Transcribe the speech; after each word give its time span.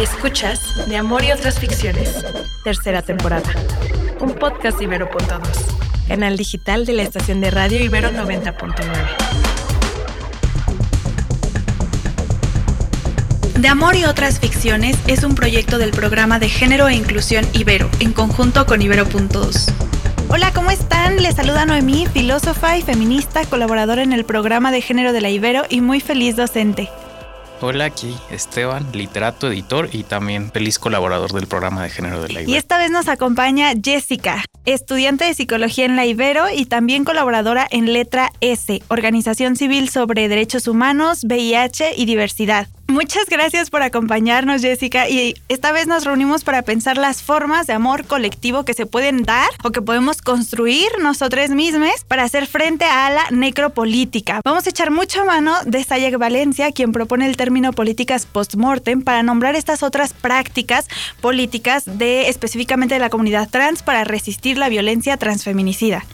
Escuchas 0.00 0.88
De 0.88 0.96
Amor 0.96 1.24
y 1.24 1.30
otras 1.30 1.58
ficciones, 1.58 2.24
tercera 2.64 3.02
temporada. 3.02 3.50
Un 4.18 4.32
podcast 4.32 4.80
Ibero.2, 4.80 5.42
canal 6.08 6.38
digital 6.38 6.86
de 6.86 6.94
la 6.94 7.02
estación 7.02 7.42
de 7.42 7.50
radio 7.50 7.84
Ibero 7.84 8.08
90.9. 8.10 8.80
De 13.58 13.68
Amor 13.68 13.94
y 13.94 14.04
otras 14.04 14.40
ficciones 14.40 14.96
es 15.06 15.22
un 15.22 15.34
proyecto 15.34 15.76
del 15.76 15.90
programa 15.90 16.38
de 16.38 16.48
género 16.48 16.88
e 16.88 16.94
inclusión 16.94 17.46
Ibero, 17.52 17.90
en 18.00 18.14
conjunto 18.14 18.64
con 18.64 18.80
Ibero.2. 18.80 19.70
Hola, 20.28 20.50
¿cómo 20.54 20.70
están? 20.70 21.22
Les 21.22 21.34
saluda 21.34 21.66
Noemí, 21.66 22.06
filósofa 22.06 22.78
y 22.78 22.82
feminista, 22.82 23.44
colaboradora 23.44 24.02
en 24.02 24.14
el 24.14 24.24
programa 24.24 24.72
de 24.72 24.80
género 24.80 25.12
de 25.12 25.20
la 25.20 25.28
Ibero 25.28 25.64
y 25.68 25.82
muy 25.82 26.00
feliz 26.00 26.36
docente. 26.36 26.88
Hola, 27.62 27.84
aquí 27.84 28.16
Esteban, 28.30 28.86
literato, 28.94 29.48
editor 29.48 29.90
y 29.92 30.02
también 30.02 30.50
feliz 30.50 30.78
colaborador 30.78 31.32
del 31.32 31.46
programa 31.46 31.82
de 31.82 31.90
género 31.90 32.22
de 32.22 32.28
la 32.28 32.40
Ibero. 32.40 32.50
Y 32.50 32.56
esta 32.56 32.78
vez 32.78 32.90
nos 32.90 33.06
acompaña 33.06 33.72
Jessica, 33.82 34.42
estudiante 34.64 35.26
de 35.26 35.34
psicología 35.34 35.84
en 35.84 35.94
la 35.94 36.06
Ibero 36.06 36.46
y 36.50 36.64
también 36.64 37.04
colaboradora 37.04 37.66
en 37.70 37.92
Letra 37.92 38.30
S, 38.40 38.82
Organización 38.88 39.56
Civil 39.56 39.90
sobre 39.90 40.28
Derechos 40.28 40.68
Humanos, 40.68 41.24
VIH 41.24 41.92
y 41.96 42.06
Diversidad. 42.06 42.66
Muchas 42.90 43.26
gracias 43.26 43.70
por 43.70 43.82
acompañarnos, 43.82 44.62
Jessica. 44.62 45.08
Y 45.08 45.36
esta 45.48 45.70
vez 45.70 45.86
nos 45.86 46.04
reunimos 46.04 46.42
para 46.42 46.62
pensar 46.62 46.98
las 46.98 47.22
formas 47.22 47.68
de 47.68 47.72
amor 47.72 48.04
colectivo 48.04 48.64
que 48.64 48.74
se 48.74 48.84
pueden 48.84 49.22
dar 49.22 49.48
o 49.62 49.70
que 49.70 49.80
podemos 49.80 50.20
construir 50.20 50.88
nosotros 51.00 51.50
mismos 51.50 52.04
para 52.08 52.24
hacer 52.24 52.48
frente 52.48 52.84
a 52.84 53.10
la 53.10 53.30
necropolítica. 53.30 54.40
Vamos 54.44 54.66
a 54.66 54.70
echar 54.70 54.90
mucha 54.90 55.24
mano 55.24 55.54
de 55.64 55.84
Sayek 55.84 56.18
Valencia, 56.18 56.72
quien 56.72 56.90
propone 56.90 57.26
el 57.26 57.36
término 57.36 57.72
políticas 57.72 58.26
post-mortem 58.26 59.02
para 59.02 59.22
nombrar 59.22 59.54
estas 59.54 59.84
otras 59.84 60.12
prácticas 60.12 60.88
políticas 61.20 61.84
de 61.86 62.28
específicamente 62.28 62.94
de 62.94 63.00
la 63.00 63.08
comunidad 63.08 63.48
trans 63.48 63.84
para 63.84 64.02
resistir 64.02 64.58
la 64.58 64.68
violencia 64.68 65.16
transfeminicida. 65.16 66.04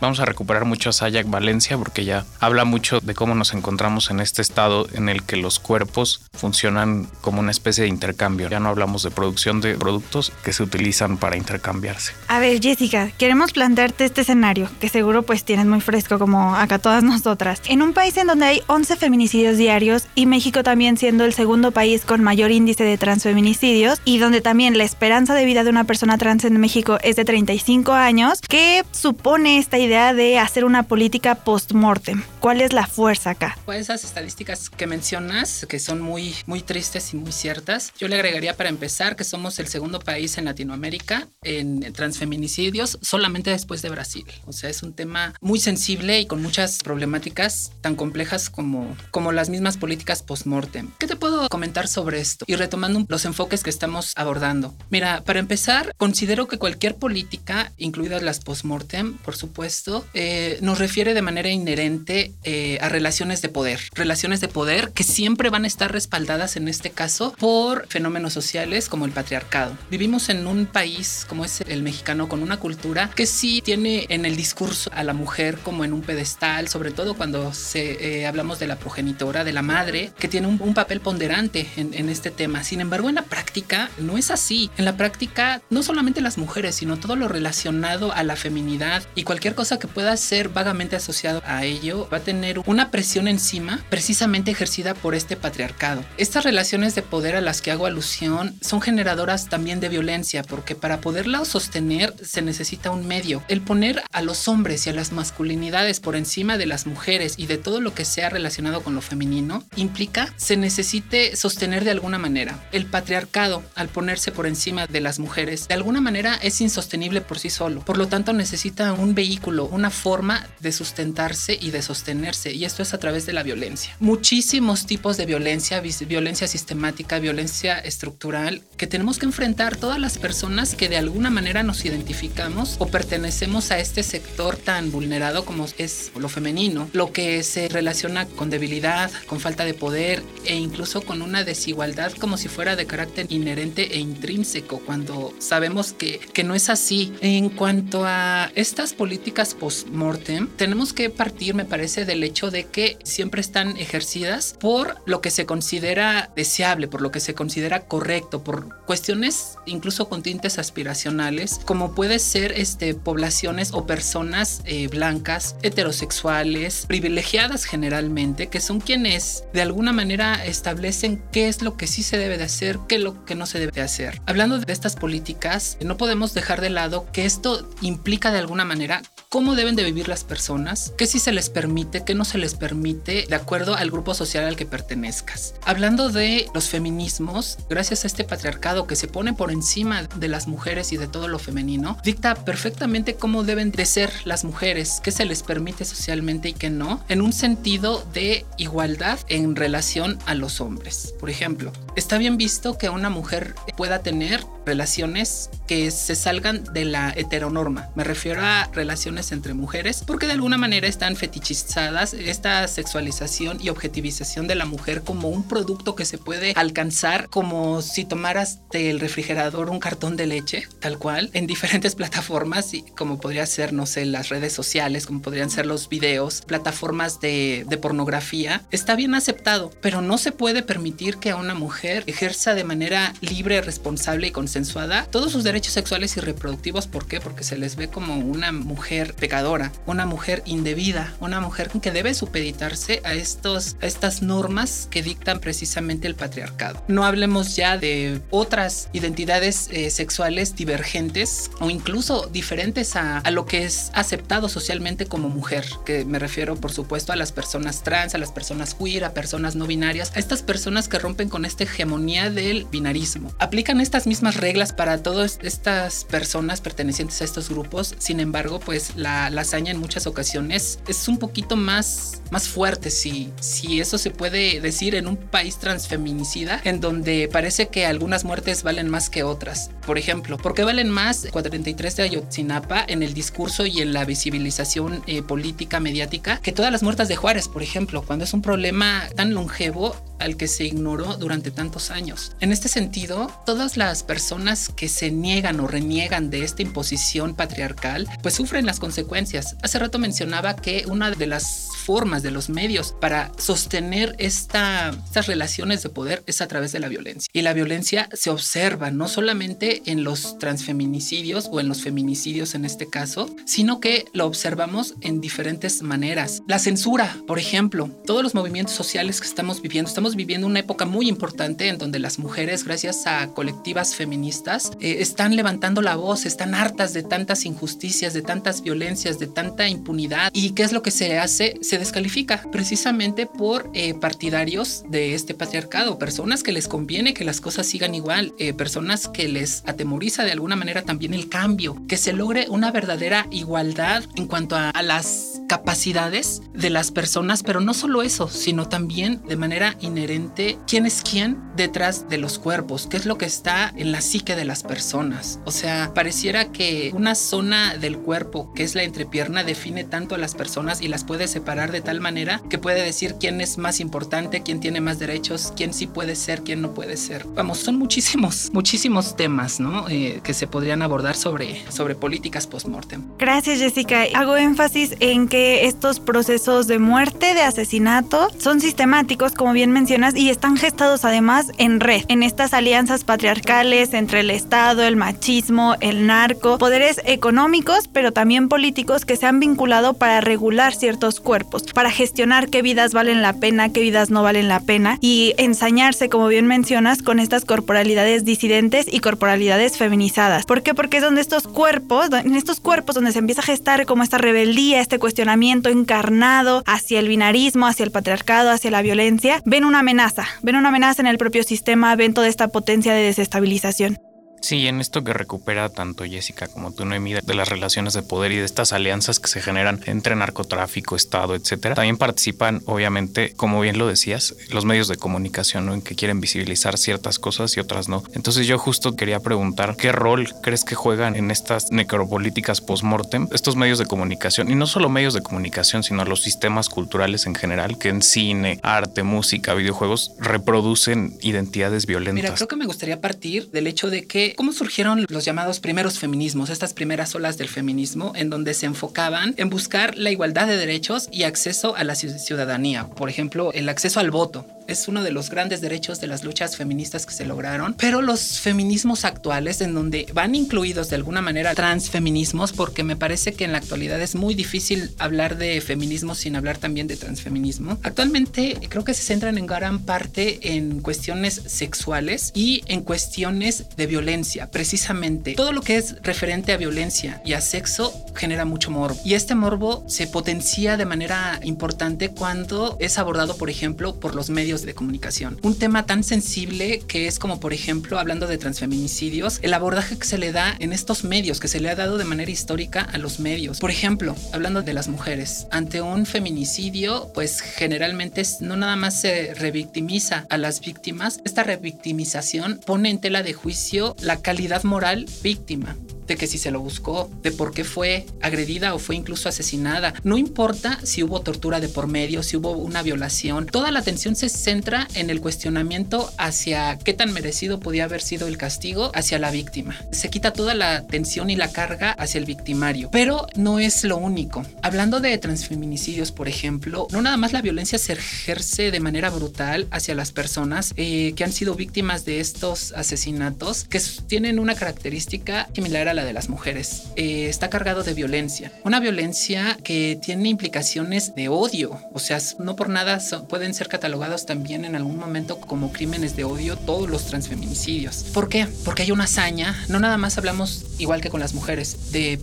Vamos 0.00 0.20
a 0.20 0.24
recuperar 0.24 0.64
mucho 0.64 0.90
a 0.90 0.92
Sayak 0.92 1.28
Valencia 1.28 1.76
porque 1.76 2.04
ya 2.04 2.24
habla 2.38 2.64
mucho 2.64 3.00
de 3.00 3.14
cómo 3.14 3.34
nos 3.34 3.52
encontramos 3.52 4.12
en 4.12 4.20
este 4.20 4.42
estado 4.42 4.86
en 4.92 5.08
el 5.08 5.24
que 5.24 5.36
los 5.36 5.58
cuerpos 5.58 6.22
funcionan 6.32 7.08
como 7.20 7.40
una 7.40 7.50
especie 7.50 7.82
de 7.82 7.88
intercambio. 7.88 8.48
Ya 8.48 8.60
no 8.60 8.68
hablamos 8.68 9.02
de 9.02 9.10
producción 9.10 9.60
de 9.60 9.74
productos 9.74 10.32
que 10.44 10.52
se 10.52 10.62
utilizan 10.62 11.16
para 11.16 11.36
intercambiarse. 11.36 12.12
A 12.28 12.38
ver, 12.38 12.60
Jessica, 12.62 13.10
queremos 13.18 13.52
plantearte 13.52 14.04
este 14.04 14.20
escenario 14.20 14.70
que 14.80 14.88
seguro 14.88 15.24
pues 15.24 15.42
tienes 15.42 15.66
muy 15.66 15.80
fresco 15.80 16.20
como 16.20 16.54
acá 16.54 16.78
todas 16.78 17.02
nosotras. 17.02 17.60
En 17.66 17.82
un 17.82 17.92
país 17.92 18.16
en 18.18 18.28
donde 18.28 18.46
hay 18.46 18.62
11 18.68 18.94
feminicidios 18.96 19.56
diarios 19.56 20.06
y 20.14 20.26
México 20.26 20.62
también 20.62 20.96
siendo 20.96 21.24
el 21.24 21.32
segundo 21.32 21.72
país 21.72 22.04
con 22.04 22.22
mayor 22.22 22.52
índice 22.52 22.84
de 22.84 22.98
transfeminicidios 22.98 24.00
y 24.04 24.18
donde 24.18 24.42
también 24.42 24.78
la 24.78 24.84
esperanza 24.84 25.34
de 25.34 25.44
vida 25.44 25.64
de 25.64 25.70
una 25.70 25.84
persona 25.84 26.18
trans 26.18 26.44
en 26.44 26.60
México 26.60 26.98
es 27.02 27.16
de 27.16 27.24
35 27.24 27.92
años, 27.94 28.40
¿qué 28.48 28.84
supone 28.92 29.58
esta 29.58 29.76
idea? 29.76 29.87
Idea 29.88 30.12
de 30.12 30.38
hacer 30.38 30.64
una 30.64 30.82
política 30.82 31.34
post-mortem. 31.34 32.22
¿Cuál 32.40 32.60
es 32.60 32.72
la 32.74 32.86
fuerza 32.86 33.30
acá? 33.30 33.58
Pues 33.64 33.80
esas 33.80 34.04
estadísticas 34.04 34.68
que 34.68 34.86
mencionas, 34.86 35.66
que 35.66 35.78
son 35.78 36.00
muy, 36.00 36.34
muy 36.46 36.60
tristes 36.60 37.14
y 37.14 37.16
muy 37.16 37.32
ciertas, 37.32 37.92
yo 37.98 38.06
le 38.06 38.16
agregaría 38.16 38.54
para 38.54 38.68
empezar 38.68 39.16
que 39.16 39.24
somos 39.24 39.58
el 39.58 39.66
segundo 39.66 39.98
país 40.00 40.36
en 40.36 40.44
Latinoamérica 40.44 41.26
en 41.42 41.92
transfeminicidios, 41.94 42.98
solamente 43.00 43.50
después 43.50 43.80
de 43.80 43.88
Brasil. 43.88 44.26
O 44.46 44.52
sea, 44.52 44.68
es 44.68 44.82
un 44.82 44.92
tema 44.92 45.32
muy 45.40 45.58
sensible 45.58 46.20
y 46.20 46.26
con 46.26 46.42
muchas 46.42 46.78
problemáticas 46.82 47.72
tan 47.80 47.96
complejas 47.96 48.50
como, 48.50 48.94
como 49.10 49.32
las 49.32 49.48
mismas 49.48 49.78
políticas 49.78 50.22
post-mortem. 50.22 50.90
¿Qué 50.98 51.06
te 51.06 51.16
puedo 51.16 51.48
comentar 51.48 51.88
sobre 51.88 52.20
esto? 52.20 52.44
Y 52.46 52.56
retomando 52.56 53.06
los 53.08 53.24
enfoques 53.24 53.62
que 53.62 53.70
estamos 53.70 54.12
abordando. 54.16 54.74
Mira, 54.90 55.22
para 55.24 55.40
empezar, 55.40 55.94
considero 55.96 56.46
que 56.46 56.58
cualquier 56.58 56.96
política, 56.96 57.72
incluidas 57.78 58.22
las 58.22 58.40
post-mortem, 58.40 59.16
por 59.18 59.34
supuesto, 59.34 59.77
eh, 60.14 60.58
nos 60.60 60.78
refiere 60.78 61.14
de 61.14 61.22
manera 61.22 61.48
inherente 61.50 62.32
eh, 62.44 62.78
a 62.80 62.88
relaciones 62.88 63.42
de 63.42 63.48
poder. 63.48 63.80
Relaciones 63.94 64.40
de 64.40 64.48
poder 64.48 64.92
que 64.92 65.04
siempre 65.04 65.50
van 65.50 65.64
a 65.64 65.66
estar 65.66 65.92
respaldadas 65.92 66.56
en 66.56 66.68
este 66.68 66.90
caso 66.90 67.34
por 67.38 67.86
fenómenos 67.88 68.32
sociales 68.32 68.88
como 68.88 69.04
el 69.04 69.12
patriarcado. 69.12 69.76
Vivimos 69.90 70.28
en 70.28 70.46
un 70.46 70.66
país 70.66 71.24
como 71.28 71.44
es 71.44 71.60
el 71.62 71.82
mexicano 71.82 72.28
con 72.28 72.42
una 72.42 72.58
cultura 72.58 73.10
que 73.14 73.26
sí 73.26 73.62
tiene 73.64 74.06
en 74.08 74.24
el 74.24 74.36
discurso 74.36 74.90
a 74.94 75.04
la 75.04 75.12
mujer 75.12 75.58
como 75.58 75.84
en 75.84 75.92
un 75.92 76.02
pedestal, 76.02 76.68
sobre 76.68 76.90
todo 76.90 77.14
cuando 77.14 77.52
se, 77.52 78.20
eh, 78.20 78.26
hablamos 78.26 78.58
de 78.58 78.66
la 78.66 78.76
progenitora, 78.76 79.44
de 79.44 79.52
la 79.52 79.62
madre, 79.62 80.12
que 80.18 80.28
tiene 80.28 80.46
un, 80.46 80.58
papel 80.74 81.00
ponderante 81.00 81.66
en, 81.76 81.94
en 81.94 82.08
este 82.08 82.30
tema. 82.30 82.62
Sin 82.62 82.80
embargo, 82.80 83.08
en 83.08 83.16
la 83.16 83.22
práctica 83.22 83.90
no 83.98 84.18
es 84.18 84.30
así. 84.30 84.70
En 84.76 84.84
la 84.84 84.96
práctica, 84.96 85.60
no 85.70 85.82
solamente 85.82 86.20
las 86.20 86.38
mujeres, 86.38 86.76
sino 86.76 86.98
todo 86.98 87.16
lo 87.16 87.26
relacionado 87.26 88.12
a 88.12 88.22
la 88.22 88.36
feminidad 88.36 89.02
y 89.14 89.24
cualquier 89.24 89.54
cosa 89.54 89.67
que 89.76 89.88
pueda 89.88 90.16
ser 90.16 90.48
vagamente 90.48 90.96
asociado 90.96 91.42
a 91.44 91.64
ello 91.64 92.08
va 92.10 92.18
a 92.18 92.20
tener 92.20 92.60
una 92.64 92.90
presión 92.90 93.28
encima 93.28 93.84
precisamente 93.90 94.50
ejercida 94.50 94.94
por 94.94 95.14
este 95.14 95.36
patriarcado. 95.36 96.02
Estas 96.16 96.44
relaciones 96.44 96.94
de 96.94 97.02
poder 97.02 97.36
a 97.36 97.42
las 97.42 97.60
que 97.60 97.70
hago 97.70 97.84
alusión 97.84 98.56
son 98.62 98.80
generadoras 98.80 99.48
también 99.48 99.80
de 99.80 99.90
violencia 99.90 100.42
porque 100.42 100.74
para 100.74 101.00
poderla 101.00 101.44
sostener 101.44 102.14
se 102.24 102.40
necesita 102.40 102.90
un 102.90 103.06
medio. 103.06 103.42
El 103.48 103.60
poner 103.60 104.02
a 104.12 104.22
los 104.22 104.48
hombres 104.48 104.86
y 104.86 104.90
a 104.90 104.94
las 104.94 105.12
masculinidades 105.12 106.00
por 106.00 106.16
encima 106.16 106.56
de 106.56 106.66
las 106.66 106.86
mujeres 106.86 107.34
y 107.36 107.46
de 107.46 107.58
todo 107.58 107.80
lo 107.80 107.94
que 107.94 108.04
sea 108.04 108.30
relacionado 108.30 108.82
con 108.82 108.94
lo 108.94 109.02
femenino 109.02 109.64
implica 109.76 110.32
se 110.36 110.56
necesite 110.56 111.36
sostener 111.36 111.84
de 111.84 111.90
alguna 111.90 112.18
manera. 112.18 112.66
El 112.72 112.86
patriarcado 112.86 113.62
al 113.74 113.88
ponerse 113.88 114.32
por 114.32 114.46
encima 114.46 114.86
de 114.86 115.00
las 115.00 115.18
mujeres 115.18 115.68
de 115.68 115.74
alguna 115.74 116.00
manera 116.00 116.38
es 116.42 116.60
insostenible 116.60 117.20
por 117.20 117.38
sí 117.38 117.50
solo. 117.50 117.80
Por 117.80 117.98
lo 117.98 118.08
tanto 118.08 118.32
necesita 118.32 118.92
un 118.92 119.14
vehículo 119.14 119.57
una 119.64 119.90
forma 119.90 120.46
de 120.60 120.72
sustentarse 120.72 121.58
y 121.60 121.70
de 121.70 121.82
sostenerse, 121.82 122.52
y 122.52 122.64
esto 122.64 122.82
es 122.82 122.94
a 122.94 122.98
través 122.98 123.26
de 123.26 123.32
la 123.32 123.42
violencia. 123.42 123.96
Muchísimos 124.00 124.86
tipos 124.86 125.16
de 125.16 125.26
violencia, 125.26 125.80
violencia 125.80 126.48
sistemática, 126.48 127.18
violencia 127.18 127.78
estructural, 127.78 128.62
que 128.76 128.86
tenemos 128.86 129.18
que 129.18 129.26
enfrentar 129.26 129.76
todas 129.76 129.98
las 129.98 130.18
personas 130.18 130.74
que 130.74 130.88
de 130.88 130.96
alguna 130.96 131.30
manera 131.30 131.62
nos 131.62 131.84
identificamos 131.84 132.76
o 132.78 132.86
pertenecemos 132.86 133.70
a 133.70 133.78
este 133.78 134.02
sector 134.02 134.56
tan 134.56 134.90
vulnerado 134.90 135.44
como 135.44 135.66
es 135.78 136.12
lo 136.16 136.28
femenino, 136.28 136.88
lo 136.92 137.12
que 137.12 137.42
se 137.42 137.68
relaciona 137.68 138.26
con 138.26 138.50
debilidad, 138.50 139.10
con 139.26 139.40
falta 139.40 139.64
de 139.64 139.74
poder 139.74 140.22
e 140.44 140.56
incluso 140.56 141.02
con 141.02 141.22
una 141.22 141.44
desigualdad 141.44 142.12
como 142.12 142.36
si 142.36 142.48
fuera 142.48 142.76
de 142.76 142.86
carácter 142.86 143.26
inherente 143.30 143.94
e 143.94 143.98
intrínseco, 143.98 144.80
cuando 144.80 145.34
sabemos 145.38 145.92
que, 145.92 146.18
que 146.32 146.44
no 146.44 146.54
es 146.54 146.68
así. 146.68 147.12
En 147.20 147.48
cuanto 147.48 148.04
a 148.04 148.50
estas 148.54 148.92
políticas 148.92 149.47
post-mortem, 149.54 150.48
tenemos 150.56 150.92
que 150.92 151.10
partir, 151.10 151.54
me 151.54 151.64
parece, 151.64 152.04
del 152.04 152.22
hecho 152.22 152.50
de 152.50 152.64
que 152.64 152.98
siempre 153.04 153.40
están 153.40 153.76
ejercidas 153.76 154.56
por 154.60 154.96
lo 155.06 155.20
que 155.20 155.30
se 155.30 155.46
considera 155.46 156.30
deseable, 156.34 156.88
por 156.88 157.02
lo 157.02 157.10
que 157.10 157.20
se 157.20 157.34
considera 157.34 157.80
correcto, 157.80 158.42
por 158.42 158.84
cuestiones 158.84 159.56
incluso 159.66 160.08
con 160.08 160.22
tintes 160.22 160.58
aspiracionales, 160.58 161.60
como 161.64 161.94
puede 161.94 162.18
ser 162.18 162.52
este, 162.52 162.94
poblaciones 162.94 163.72
o 163.72 163.86
personas 163.86 164.62
eh, 164.64 164.88
blancas, 164.88 165.56
heterosexuales, 165.62 166.86
privilegiadas 166.86 167.64
generalmente, 167.64 168.48
que 168.48 168.60
son 168.60 168.80
quienes 168.80 169.44
de 169.52 169.62
alguna 169.62 169.92
manera 169.92 170.44
establecen 170.44 171.22
qué 171.32 171.48
es 171.48 171.62
lo 171.62 171.76
que 171.76 171.86
sí 171.86 172.02
se 172.02 172.18
debe 172.18 172.38
de 172.38 172.44
hacer, 172.44 172.78
qué 172.88 172.96
es 172.96 173.02
lo 173.02 173.24
que 173.24 173.34
no 173.34 173.46
se 173.46 173.58
debe 173.58 173.72
de 173.72 173.82
hacer. 173.82 174.20
Hablando 174.26 174.58
de 174.58 174.72
estas 174.72 174.96
políticas, 174.96 175.78
no 175.80 175.96
podemos 175.96 176.34
dejar 176.34 176.60
de 176.60 176.70
lado 176.70 177.06
que 177.12 177.24
esto 177.24 177.68
implica 177.80 178.30
de 178.30 178.38
alguna 178.38 178.64
manera 178.64 179.02
cómo 179.30 179.54
deben 179.54 179.76
de 179.76 179.84
vivir 179.84 180.08
las 180.08 180.24
personas, 180.24 180.94
qué 180.96 181.06
sí 181.06 181.18
se 181.18 181.32
les 181.32 181.50
permite, 181.50 182.02
qué 182.02 182.14
no 182.14 182.24
se 182.24 182.38
les 182.38 182.54
permite 182.54 183.26
de 183.28 183.34
acuerdo 183.34 183.74
al 183.74 183.90
grupo 183.90 184.14
social 184.14 184.46
al 184.46 184.56
que 184.56 184.64
pertenezcas. 184.64 185.54
Hablando 185.66 186.08
de 186.08 186.46
los 186.54 186.68
feminismos, 186.68 187.58
gracias 187.68 188.04
a 188.04 188.06
este 188.06 188.24
patriarcado 188.24 188.86
que 188.86 188.96
se 188.96 189.06
pone 189.06 189.34
por 189.34 189.52
encima 189.52 190.04
de 190.04 190.28
las 190.28 190.48
mujeres 190.48 190.92
y 190.92 190.96
de 190.96 191.08
todo 191.08 191.28
lo 191.28 191.38
femenino, 191.38 191.98
dicta 192.04 192.34
perfectamente 192.36 193.16
cómo 193.16 193.44
deben 193.44 193.70
de 193.70 193.84
ser 193.84 194.10
las 194.24 194.44
mujeres, 194.44 195.00
qué 195.02 195.10
se 195.10 195.26
les 195.26 195.42
permite 195.42 195.84
socialmente 195.84 196.48
y 196.48 196.54
qué 196.54 196.70
no, 196.70 197.04
en 197.08 197.20
un 197.20 197.34
sentido 197.34 198.06
de 198.14 198.46
igualdad 198.56 199.18
en 199.28 199.56
relación 199.56 200.18
a 200.24 200.34
los 200.34 200.62
hombres. 200.62 201.14
Por 201.20 201.28
ejemplo, 201.28 201.70
está 201.98 202.18
bien 202.18 202.36
visto 202.36 202.78
que 202.78 202.88
una 202.88 203.10
mujer 203.10 203.54
pueda 203.76 204.00
tener 204.00 204.44
relaciones 204.64 205.50
que 205.66 205.90
se 205.90 206.14
salgan 206.14 206.64
de 206.72 206.84
la 206.84 207.12
heteronorma. 207.16 207.90
Me 207.94 208.04
refiero 208.04 208.42
a 208.42 208.68
relaciones 208.72 209.32
entre 209.32 209.54
mujeres 209.54 210.04
porque 210.06 210.26
de 210.26 210.32
alguna 210.32 210.58
manera 210.58 210.86
están 210.86 211.16
fetichizadas 211.16 212.14
esta 212.14 212.68
sexualización 212.68 213.58
y 213.60 213.70
objetivización 213.70 214.46
de 214.46 214.54
la 214.54 214.66
mujer 214.66 215.02
como 215.02 215.28
un 215.28 215.42
producto 215.42 215.94
que 215.94 216.04
se 216.04 216.18
puede 216.18 216.52
alcanzar 216.54 217.28
como 217.28 217.82
si 217.82 218.04
tomaras 218.04 218.60
del 218.70 219.00
refrigerador 219.00 219.70
un 219.70 219.80
cartón 219.80 220.16
de 220.16 220.26
leche, 220.26 220.68
tal 220.80 220.98
cual, 220.98 221.30
en 221.32 221.46
diferentes 221.46 221.94
plataformas, 221.94 222.74
y 222.74 222.82
como 222.82 223.20
podría 223.20 223.46
ser, 223.46 223.72
no 223.72 223.86
sé, 223.86 224.04
las 224.04 224.28
redes 224.28 224.52
sociales, 224.52 225.06
como 225.06 225.22
podrían 225.22 225.50
ser 225.50 225.66
los 225.66 225.88
videos, 225.88 226.42
plataformas 226.46 227.20
de, 227.20 227.64
de 227.68 227.78
pornografía, 227.78 228.62
está 228.70 228.96
bien 228.96 229.14
aceptado, 229.14 229.70
pero 229.80 230.02
no 230.02 230.18
se 230.18 230.32
puede 230.32 230.62
permitir 230.62 231.16
que 231.16 231.30
a 231.30 231.36
una 231.36 231.54
mujer 231.54 231.87
ejerza 232.06 232.54
de 232.54 232.64
manera 232.64 233.14
libre, 233.20 233.60
responsable 233.60 234.28
y 234.28 234.30
consensuada 234.30 235.06
todos 235.10 235.32
sus 235.32 235.44
derechos 235.44 235.72
sexuales 235.72 236.16
y 236.16 236.20
reproductivos. 236.20 236.86
¿Por 236.86 237.06
qué? 237.06 237.20
Porque 237.20 237.44
se 237.44 237.58
les 237.58 237.76
ve 237.76 237.88
como 237.88 238.18
una 238.18 238.52
mujer 238.52 239.14
pecadora, 239.14 239.72
una 239.86 240.06
mujer 240.06 240.42
indebida, 240.46 241.14
una 241.20 241.40
mujer 241.40 241.68
que 241.68 241.90
debe 241.90 242.14
supeditarse 242.14 243.00
a, 243.04 243.14
estos, 243.14 243.76
a 243.80 243.86
estas 243.86 244.22
normas 244.22 244.88
que 244.90 245.02
dictan 245.02 245.40
precisamente 245.40 246.06
el 246.06 246.14
patriarcado. 246.14 246.82
No 246.88 247.04
hablemos 247.04 247.56
ya 247.56 247.78
de 247.78 248.20
otras 248.30 248.88
identidades 248.92 249.68
eh, 249.70 249.90
sexuales 249.90 250.56
divergentes 250.56 251.50
o 251.60 251.70
incluso 251.70 252.26
diferentes 252.26 252.96
a, 252.96 253.18
a 253.18 253.30
lo 253.30 253.46
que 253.46 253.64
es 253.64 253.90
aceptado 253.94 254.48
socialmente 254.48 255.06
como 255.06 255.28
mujer, 255.28 255.66
que 255.84 256.04
me 256.04 256.18
refiero 256.18 256.56
por 256.56 256.72
supuesto 256.72 257.12
a 257.12 257.16
las 257.16 257.32
personas 257.32 257.82
trans, 257.82 258.14
a 258.14 258.18
las 258.18 258.32
personas 258.32 258.74
queer, 258.74 259.04
a 259.04 259.14
personas 259.14 259.56
no 259.56 259.66
binarias, 259.66 260.12
a 260.14 260.18
estas 260.18 260.42
personas 260.42 260.88
que 260.88 260.98
rompen 260.98 261.28
con 261.28 261.44
esta 261.44 261.64
hegemonía 261.78 262.28
del 262.28 262.64
binarismo. 262.64 263.32
Aplican 263.38 263.80
estas 263.80 264.08
mismas 264.08 264.36
reglas 264.36 264.72
para 264.72 265.00
todas 265.00 265.38
estas 265.42 266.04
personas 266.04 266.60
pertenecientes 266.60 267.22
a 267.22 267.24
estos 267.24 267.48
grupos, 267.48 267.94
sin 267.98 268.18
embargo, 268.18 268.58
pues 268.58 268.96
la, 268.96 269.30
la 269.30 269.42
hazaña 269.42 269.70
en 269.70 269.78
muchas 269.78 270.08
ocasiones 270.08 270.80
es 270.88 271.06
un 271.06 271.18
poquito 271.18 271.54
más, 271.54 272.20
más 272.32 272.48
fuerte, 272.48 272.90
si, 272.90 273.32
si 273.40 273.80
eso 273.80 273.96
se 273.96 274.10
puede 274.10 274.60
decir 274.60 274.96
en 274.96 275.06
un 275.06 275.16
país 275.16 275.58
transfeminicida, 275.58 276.60
en 276.64 276.80
donde 276.80 277.28
parece 277.32 277.68
que 277.68 277.86
algunas 277.86 278.24
muertes 278.24 278.64
valen 278.64 278.88
más 278.88 279.08
que 279.08 279.22
otras. 279.22 279.70
Por 279.86 279.98
ejemplo, 279.98 280.36
¿por 280.36 280.54
qué 280.54 280.64
valen 280.64 280.90
más 280.90 281.28
43 281.30 281.94
de 281.94 282.02
Ayotzinapa 282.02 282.84
en 282.88 283.04
el 283.04 283.14
discurso 283.14 283.66
y 283.66 283.82
en 283.82 283.92
la 283.92 284.04
visibilización 284.04 285.02
eh, 285.06 285.22
política 285.22 285.78
mediática 285.78 286.40
que 286.40 286.52
todas 286.52 286.72
las 286.72 286.82
muertas 286.82 287.06
de 287.06 287.14
Juárez, 287.14 287.46
por 287.46 287.62
ejemplo, 287.62 288.02
cuando 288.02 288.24
es 288.24 288.32
un 288.32 288.42
problema 288.42 289.08
tan 289.14 289.32
longevo 289.32 289.94
al 290.18 290.36
que 290.36 290.48
se 290.48 290.64
ignoró 290.64 291.16
durante 291.16 291.50
tantos 291.58 291.90
años. 291.90 292.32
En 292.40 292.52
este 292.52 292.68
sentido, 292.68 293.30
todas 293.44 293.76
las 293.76 294.02
personas 294.02 294.70
que 294.74 294.88
se 294.88 295.10
niegan 295.10 295.60
o 295.60 295.66
reniegan 295.66 296.30
de 296.30 296.44
esta 296.44 296.62
imposición 296.62 297.34
patriarcal, 297.34 298.08
pues 298.22 298.34
sufren 298.34 298.64
las 298.64 298.78
consecuencias. 298.80 299.56
Hace 299.62 299.78
rato 299.78 299.98
mencionaba 299.98 300.56
que 300.56 300.84
una 300.88 301.10
de 301.10 301.26
las 301.26 301.68
formas 301.88 302.22
de 302.22 302.30
los 302.30 302.50
medios 302.50 302.94
para 303.00 303.32
sostener 303.38 304.14
esta, 304.18 304.90
estas 304.90 305.26
relaciones 305.26 305.82
de 305.82 305.88
poder 305.88 306.22
es 306.26 306.42
a 306.42 306.46
través 306.46 306.70
de 306.70 306.80
la 306.80 306.88
violencia. 306.88 307.30
Y 307.32 307.40
la 307.40 307.54
violencia 307.54 308.10
se 308.12 308.28
observa 308.28 308.90
no 308.90 309.08
solamente 309.08 309.80
en 309.86 310.04
los 310.04 310.36
transfeminicidios 310.36 311.48
o 311.50 311.60
en 311.60 311.68
los 311.68 311.80
feminicidios 311.80 312.54
en 312.54 312.66
este 312.66 312.90
caso, 312.90 313.34
sino 313.46 313.80
que 313.80 314.04
lo 314.12 314.26
observamos 314.26 314.96
en 315.00 315.22
diferentes 315.22 315.80
maneras. 315.80 316.42
La 316.46 316.58
censura, 316.58 317.16
por 317.26 317.38
ejemplo, 317.38 317.88
todos 318.04 318.22
los 318.22 318.34
movimientos 318.34 318.74
sociales 318.74 319.22
que 319.22 319.26
estamos 319.26 319.62
viviendo, 319.62 319.88
estamos 319.88 320.14
viviendo 320.14 320.46
una 320.46 320.60
época 320.60 320.84
muy 320.84 321.08
importante 321.08 321.68
en 321.68 321.78
donde 321.78 322.00
las 322.00 322.18
mujeres, 322.18 322.64
gracias 322.64 323.06
a 323.06 323.28
colectivas 323.28 323.94
feministas, 323.94 324.72
eh, 324.80 324.96
están 325.00 325.36
levantando 325.36 325.80
la 325.80 325.96
voz, 325.96 326.26
están 326.26 326.54
hartas 326.54 326.92
de 326.92 327.02
tantas 327.02 327.46
injusticias, 327.46 328.12
de 328.12 328.20
tantas 328.20 328.60
violencias, 328.60 329.18
de 329.18 329.26
tanta 329.26 329.66
impunidad. 329.70 330.30
¿Y 330.34 330.50
qué 330.50 330.64
es 330.64 330.72
lo 330.72 330.82
que 330.82 330.90
se 330.90 331.18
hace? 331.18 331.54
Se 331.62 331.77
descalifica 331.78 332.42
precisamente 332.50 333.26
por 333.26 333.70
eh, 333.74 333.94
partidarios 333.94 334.84
de 334.88 335.14
este 335.14 335.34
patriarcado, 335.34 335.98
personas 335.98 336.42
que 336.42 336.52
les 336.52 336.68
conviene 336.68 337.14
que 337.14 337.24
las 337.24 337.40
cosas 337.40 337.66
sigan 337.66 337.94
igual, 337.94 338.32
eh, 338.38 338.52
personas 338.52 339.08
que 339.08 339.28
les 339.28 339.62
atemoriza 339.66 340.24
de 340.24 340.32
alguna 340.32 340.56
manera 340.56 340.82
también 340.82 341.14
el 341.14 341.28
cambio, 341.28 341.76
que 341.88 341.96
se 341.96 342.12
logre 342.12 342.46
una 342.48 342.70
verdadera 342.70 343.26
igualdad 343.30 344.04
en 344.16 344.26
cuanto 344.26 344.56
a, 344.56 344.70
a 344.70 344.82
las 344.82 345.37
capacidades 345.48 346.42
de 346.52 346.70
las 346.70 346.92
personas, 346.92 347.42
pero 347.42 347.60
no 347.60 347.74
solo 347.74 348.02
eso, 348.02 348.28
sino 348.28 348.68
también 348.68 349.22
de 349.26 349.36
manera 349.36 349.76
inherente 349.80 350.58
quién 350.68 350.86
es 350.86 351.02
quién 351.02 351.38
detrás 351.56 352.08
de 352.08 352.18
los 352.18 352.38
cuerpos, 352.38 352.86
qué 352.88 352.96
es 352.96 353.06
lo 353.06 353.18
que 353.18 353.24
está 353.24 353.72
en 353.76 353.90
la 353.90 354.00
psique 354.00 354.36
de 354.36 354.44
las 354.44 354.62
personas. 354.62 355.40
O 355.44 355.50
sea, 355.50 355.92
pareciera 355.94 356.52
que 356.52 356.92
una 356.94 357.14
zona 357.14 357.76
del 357.76 357.98
cuerpo, 357.98 358.52
que 358.54 358.62
es 358.62 358.74
la 358.74 358.82
entrepierna, 358.82 359.42
define 359.42 359.84
tanto 359.84 360.14
a 360.14 360.18
las 360.18 360.34
personas 360.34 360.82
y 360.82 360.88
las 360.88 361.04
puede 361.04 361.26
separar 361.26 361.72
de 361.72 361.80
tal 361.80 362.00
manera 362.00 362.42
que 362.50 362.58
puede 362.58 362.84
decir 362.84 363.16
quién 363.18 363.40
es 363.40 363.58
más 363.58 363.80
importante, 363.80 364.42
quién 364.42 364.60
tiene 364.60 364.80
más 364.80 364.98
derechos, 364.98 365.52
quién 365.56 365.72
sí 365.72 365.86
puede 365.86 366.14
ser, 366.14 366.42
quién 366.42 366.60
no 366.60 366.74
puede 366.74 366.96
ser. 366.96 367.24
Vamos, 367.34 367.58
son 367.58 367.76
muchísimos, 367.76 368.50
muchísimos 368.52 369.16
temas, 369.16 369.58
¿no? 369.58 369.88
Eh, 369.88 370.20
que 370.22 370.34
se 370.34 370.46
podrían 370.46 370.82
abordar 370.82 371.16
sobre, 371.16 371.62
sobre 371.70 371.94
políticas 371.94 372.46
post-mortem. 372.46 373.02
Gracias, 373.18 373.58
Jessica. 373.58 374.04
Hago 374.14 374.36
énfasis 374.36 374.94
en 375.00 375.26
que 375.28 375.37
estos 375.38 376.00
procesos 376.00 376.66
de 376.66 376.78
muerte, 376.78 377.34
de 377.34 377.42
asesinato, 377.42 378.28
son 378.38 378.60
sistemáticos, 378.60 379.32
como 379.32 379.52
bien 379.52 379.70
mencionas, 379.70 380.16
y 380.16 380.30
están 380.30 380.56
gestados 380.56 381.04
además 381.04 381.52
en 381.58 381.80
red, 381.80 382.02
en 382.08 382.22
estas 382.22 382.54
alianzas 382.54 383.04
patriarcales 383.04 383.94
entre 383.94 384.20
el 384.20 384.30
Estado, 384.30 384.82
el 384.82 384.96
machismo, 384.96 385.76
el 385.80 386.06
narco, 386.06 386.58
poderes 386.58 387.00
económicos, 387.04 387.88
pero 387.88 388.12
también 388.12 388.48
políticos 388.48 389.04
que 389.04 389.16
se 389.16 389.26
han 389.26 389.40
vinculado 389.40 389.94
para 389.94 390.20
regular 390.20 390.74
ciertos 390.74 391.20
cuerpos, 391.20 391.62
para 391.72 391.90
gestionar 391.90 392.48
qué 392.48 392.62
vidas 392.62 392.92
valen 392.92 393.22
la 393.22 393.34
pena, 393.34 393.72
qué 393.72 393.80
vidas 393.80 394.10
no 394.10 394.22
valen 394.22 394.48
la 394.48 394.60
pena, 394.60 394.98
y 395.00 395.34
ensañarse, 395.38 396.08
como 396.08 396.28
bien 396.28 396.46
mencionas, 396.46 397.02
con 397.02 397.20
estas 397.20 397.44
corporalidades 397.44 398.24
disidentes 398.24 398.86
y 398.90 399.00
corporalidades 399.00 399.76
feminizadas. 399.76 400.46
¿Por 400.46 400.62
qué? 400.62 400.74
Porque 400.74 400.96
es 400.96 401.02
donde 401.02 401.20
estos 401.20 401.46
cuerpos, 401.46 402.08
en 402.12 402.34
estos 402.34 402.60
cuerpos 402.60 402.94
donde 402.94 403.12
se 403.12 403.18
empieza 403.18 403.42
a 403.42 403.44
gestar 403.44 403.86
como 403.86 404.02
esta 404.02 404.18
rebeldía, 404.18 404.80
este 404.80 404.98
cuestionamiento 404.98 405.27
encarnado 405.68 406.62
hacia 406.66 407.00
el 407.00 407.08
binarismo, 407.08 407.66
hacia 407.66 407.84
el 407.84 407.90
patriarcado, 407.90 408.50
hacia 408.50 408.70
la 408.70 408.82
violencia, 408.82 409.42
ven 409.44 409.64
una 409.64 409.80
amenaza, 409.80 410.26
ven 410.42 410.56
una 410.56 410.68
amenaza 410.68 411.02
en 411.02 411.06
el 411.08 411.18
propio 411.18 411.42
sistema, 411.42 411.94
ven 411.96 412.14
toda 412.14 412.28
esta 412.28 412.48
potencia 412.48 412.94
de 412.94 413.02
desestabilización. 413.02 413.98
Sí, 414.40 414.66
en 414.66 414.80
esto 414.80 415.04
que 415.04 415.12
recupera 415.12 415.68
tanto 415.68 416.04
Jessica 416.04 416.48
como 416.48 416.72
tú, 416.72 416.84
Noemí, 416.84 417.14
de 417.14 417.34
las 417.34 417.48
relaciones 417.48 417.92
de 417.94 418.02
poder 418.02 418.32
y 418.32 418.36
de 418.36 418.44
estas 418.44 418.72
alianzas 418.72 419.20
que 419.20 419.28
se 419.28 419.40
generan 419.40 419.80
entre 419.86 420.16
narcotráfico, 420.16 420.96
Estado, 420.96 421.34
etcétera, 421.34 421.74
también 421.74 421.96
participan, 421.96 422.62
obviamente, 422.66 423.32
como 423.36 423.60
bien 423.60 423.78
lo 423.78 423.86
decías, 423.86 424.34
los 424.50 424.64
medios 424.64 424.88
de 424.88 424.96
comunicación, 424.96 425.66
¿no? 425.66 425.74
En 425.74 425.82
que 425.82 425.94
quieren 425.94 426.20
visibilizar 426.20 426.78
ciertas 426.78 427.18
cosas 427.18 427.56
y 427.56 427.60
otras 427.60 427.88
no. 427.88 428.02
Entonces, 428.14 428.46
yo 428.46 428.58
justo 428.58 428.96
quería 428.96 429.20
preguntar, 429.20 429.76
¿qué 429.76 429.92
rol 429.92 430.32
crees 430.42 430.64
que 430.64 430.74
juegan 430.74 431.16
en 431.16 431.30
estas 431.30 431.70
necropolíticas 431.70 432.60
post-mortem 432.60 433.28
estos 433.32 433.56
medios 433.56 433.78
de 433.78 433.86
comunicación? 433.86 434.50
Y 434.50 434.54
no 434.54 434.66
solo 434.66 434.88
medios 434.88 435.14
de 435.14 435.22
comunicación, 435.22 435.82
sino 435.82 436.04
los 436.04 436.22
sistemas 436.22 436.68
culturales 436.68 437.26
en 437.26 437.34
general, 437.34 437.78
que 437.78 437.88
en 437.88 438.02
cine, 438.02 438.60
arte, 438.62 439.02
música, 439.02 439.54
videojuegos 439.54 440.12
reproducen 440.18 441.16
identidades 441.22 441.86
violentas. 441.86 442.14
Mira, 442.14 442.34
creo 442.34 442.48
que 442.48 442.56
me 442.56 442.66
gustaría 442.66 443.00
partir 443.00 443.50
del 443.50 443.66
hecho 443.66 443.90
de 443.90 444.06
que 444.06 444.27
cómo 444.34 444.52
surgieron 444.52 445.06
los 445.08 445.24
llamados 445.24 445.60
primeros 445.60 445.98
feminismos, 445.98 446.50
estas 446.50 446.74
primeras 446.74 447.14
olas 447.14 447.38
del 447.38 447.48
feminismo, 447.48 448.12
en 448.14 448.30
donde 448.30 448.54
se 448.54 448.66
enfocaban 448.66 449.34
en 449.36 449.50
buscar 449.50 449.96
la 449.96 450.10
igualdad 450.10 450.46
de 450.46 450.56
derechos 450.56 451.08
y 451.12 451.24
acceso 451.24 451.76
a 451.76 451.84
la 451.84 451.94
ciudadanía. 451.94 452.86
Por 452.88 453.08
ejemplo, 453.08 453.52
el 453.52 453.68
acceso 453.68 454.00
al 454.00 454.10
voto 454.10 454.46
es 454.68 454.86
uno 454.86 455.02
de 455.02 455.10
los 455.10 455.30
grandes 455.30 455.62
derechos 455.62 456.00
de 456.00 456.06
las 456.06 456.24
luchas 456.24 456.56
feministas 456.56 457.06
que 457.06 457.14
se 457.14 457.24
lograron, 457.24 457.74
pero 457.74 458.02
los 458.02 458.38
feminismos 458.38 459.04
actuales 459.06 459.62
en 459.62 459.74
donde 459.74 460.06
van 460.12 460.34
incluidos 460.34 460.90
de 460.90 460.96
alguna 460.96 461.22
manera 461.22 461.54
transfeminismos, 461.54 462.52
porque 462.52 462.84
me 462.84 462.94
parece 462.94 463.32
que 463.32 463.44
en 463.44 463.52
la 463.52 463.58
actualidad 463.58 464.00
es 464.00 464.14
muy 464.14 464.34
difícil 464.34 464.90
hablar 464.98 465.38
de 465.38 465.60
feminismo 465.62 466.14
sin 466.14 466.36
hablar 466.36 466.58
también 466.58 466.86
de 466.86 466.96
transfeminismo. 466.96 467.78
Actualmente 467.82 468.58
creo 468.68 468.84
que 468.84 468.92
se 468.92 469.02
centran 469.02 469.38
en 469.38 469.46
gran 469.46 469.80
parte 469.80 470.54
en 470.54 470.80
cuestiones 470.80 471.40
sexuales 471.46 472.30
y 472.34 472.62
en 472.66 472.82
cuestiones 472.82 473.64
de 473.76 473.86
violencia, 473.86 474.17
precisamente. 474.50 475.34
Todo 475.34 475.52
lo 475.52 475.62
que 475.62 475.76
es 475.76 475.96
referente 476.02 476.52
a 476.52 476.56
violencia 476.56 477.22
y 477.24 477.34
a 477.34 477.40
sexo 477.40 477.92
genera 478.14 478.44
mucho 478.44 478.70
morbo. 478.70 478.98
Y 479.04 479.14
este 479.14 479.34
morbo 479.34 479.84
se 479.86 480.06
potencia 480.06 480.76
de 480.76 480.84
manera 480.84 481.40
importante 481.42 482.10
cuando 482.10 482.76
es 482.80 482.98
abordado, 482.98 483.36
por 483.36 483.50
ejemplo, 483.50 483.98
por 484.00 484.14
los 484.14 484.30
medios 484.30 484.62
de 484.62 484.74
comunicación. 484.74 485.38
Un 485.42 485.58
tema 485.58 485.86
tan 485.86 486.02
sensible 486.02 486.80
que 486.86 487.06
es 487.06 487.18
como, 487.18 487.40
por 487.40 487.52
ejemplo, 487.52 487.98
hablando 487.98 488.26
de 488.26 488.38
transfeminicidios, 488.38 489.38
el 489.42 489.54
abordaje 489.54 489.98
que 489.98 490.06
se 490.06 490.18
le 490.18 490.32
da 490.32 490.54
en 490.58 490.72
estos 490.72 491.04
medios, 491.04 491.40
que 491.40 491.48
se 491.48 491.60
le 491.60 491.70
ha 491.70 491.74
dado 491.74 491.98
de 491.98 492.04
manera 492.04 492.30
histórica 492.30 492.82
a 492.82 492.98
los 492.98 493.20
medios. 493.20 493.58
Por 493.58 493.70
ejemplo, 493.70 494.16
hablando 494.32 494.62
de 494.62 494.72
las 494.72 494.88
mujeres, 494.88 495.46
ante 495.50 495.80
un 495.80 496.06
feminicidio, 496.06 497.10
pues 497.14 497.40
generalmente 497.40 498.22
no 498.40 498.56
nada 498.56 498.76
más 498.76 499.00
se 499.00 499.34
revictimiza 499.34 500.26
a 500.30 500.38
las 500.38 500.60
víctimas, 500.60 501.20
esta 501.24 501.42
revictimización 501.42 502.60
pone 502.64 502.90
en 502.90 503.00
tela 503.00 503.22
de 503.22 503.32
juicio 503.32 503.94
la 504.08 504.22
calidad 504.22 504.64
moral 504.64 505.04
víctima 505.22 505.76
de 506.08 506.16
que 506.16 506.26
si 506.26 506.38
se 506.38 506.50
lo 506.50 506.60
buscó, 506.60 507.10
de 507.22 507.30
por 507.30 507.52
qué 507.52 507.64
fue 507.64 508.06
agredida 508.20 508.74
o 508.74 508.78
fue 508.78 508.96
incluso 508.96 509.28
asesinada. 509.28 509.94
No 510.02 510.18
importa 510.18 510.80
si 510.82 511.02
hubo 511.02 511.20
tortura 511.20 511.60
de 511.60 511.68
por 511.68 511.86
medio, 511.86 512.22
si 512.22 512.36
hubo 512.36 512.52
una 512.52 512.82
violación. 512.82 513.46
Toda 513.46 513.70
la 513.70 513.80
atención 513.80 514.16
se 514.16 514.28
centra 514.28 514.88
en 514.94 515.10
el 515.10 515.20
cuestionamiento 515.20 516.10
hacia 516.18 516.78
qué 516.78 516.94
tan 516.94 517.12
merecido 517.12 517.60
podía 517.60 517.84
haber 517.84 518.02
sido 518.02 518.26
el 518.26 518.38
castigo 518.38 518.90
hacia 518.94 519.18
la 519.18 519.30
víctima. 519.30 519.76
Se 519.92 520.10
quita 520.10 520.32
toda 520.32 520.54
la 520.54 520.76
atención 520.76 521.30
y 521.30 521.36
la 521.36 521.52
carga 521.52 521.92
hacia 521.92 522.18
el 522.18 522.24
victimario. 522.24 522.88
Pero 522.90 523.26
no 523.36 523.58
es 523.58 523.84
lo 523.84 523.98
único. 523.98 524.44
Hablando 524.62 525.00
de 525.00 525.16
transfeminicidios, 525.18 526.12
por 526.12 526.28
ejemplo, 526.28 526.88
no 526.90 527.02
nada 527.02 527.16
más 527.16 527.32
la 527.32 527.42
violencia 527.42 527.78
se 527.78 527.92
ejerce 527.92 528.70
de 528.70 528.80
manera 528.80 529.10
brutal 529.10 529.68
hacia 529.70 529.94
las 529.94 530.12
personas 530.12 530.72
eh, 530.76 531.12
que 531.14 531.24
han 531.24 531.32
sido 531.32 531.54
víctimas 531.54 532.04
de 532.04 532.20
estos 532.20 532.72
asesinatos, 532.72 533.64
que 533.64 533.80
tienen 534.06 534.38
una 534.38 534.54
característica 534.54 535.48
similar 535.54 535.88
a 535.88 535.94
la 535.98 536.04
de 536.04 536.12
las 536.12 536.28
mujeres. 536.28 536.84
Eh, 536.96 537.26
está 537.28 537.50
cargado 537.50 537.82
de 537.82 537.92
violencia. 537.94 538.52
Una 538.64 538.80
violencia 538.80 539.58
que 539.62 539.98
tiene 540.00 540.28
implicaciones 540.28 541.14
de 541.14 541.28
odio. 541.28 541.80
O 541.92 541.98
sea, 541.98 542.18
no 542.38 542.56
por 542.56 542.68
nada 542.68 543.00
pueden 543.28 543.54
ser 543.54 543.68
catalogados 543.68 544.26
también 544.26 544.64
en 544.64 544.76
algún 544.76 544.96
momento 544.96 545.38
como 545.38 545.72
crímenes 545.72 546.16
de 546.16 546.24
odio 546.24 546.56
todos 546.56 546.88
los 546.88 547.06
transfeminicidios. 547.06 548.04
¿Por 548.14 548.28
qué? 548.28 548.46
Porque 548.64 548.82
hay 548.82 548.92
una 548.92 549.04
hazaña. 549.04 549.56
No 549.68 549.80
nada 549.80 549.98
más 549.98 550.18
hablamos, 550.18 550.64
igual 550.78 551.00
que 551.00 551.10
con 551.10 551.20
las 551.20 551.34
mujeres, 551.34 551.92
de, 551.92 552.16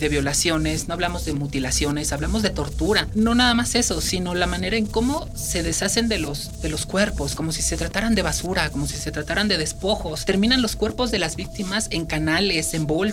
de 0.00 0.08
violaciones, 0.08 0.88
no 0.88 0.94
hablamos 0.94 1.24
de 1.24 1.32
mutilaciones, 1.32 2.12
hablamos 2.12 2.42
de 2.42 2.50
tortura. 2.50 3.08
No 3.14 3.34
nada 3.34 3.54
más 3.54 3.74
eso, 3.74 4.00
sino 4.00 4.34
la 4.34 4.46
manera 4.46 4.76
en 4.76 4.86
cómo 4.86 5.28
se 5.34 5.62
deshacen 5.62 6.08
de 6.08 6.18
los, 6.18 6.60
de 6.62 6.68
los 6.68 6.86
cuerpos, 6.86 7.34
como 7.34 7.52
si 7.52 7.62
se 7.62 7.76
trataran 7.76 8.14
de 8.14 8.22
basura, 8.22 8.70
como 8.70 8.86
si 8.86 8.96
se 8.96 9.12
trataran 9.12 9.48
de 9.48 9.58
despojos. 9.58 10.24
Terminan 10.24 10.62
los 10.62 10.76
cuerpos 10.76 11.10
de 11.10 11.18
las 11.18 11.36
víctimas 11.36 11.88
en 11.90 12.06
canales, 12.06 12.74
en 12.74 12.86
bolsas, 12.86 13.03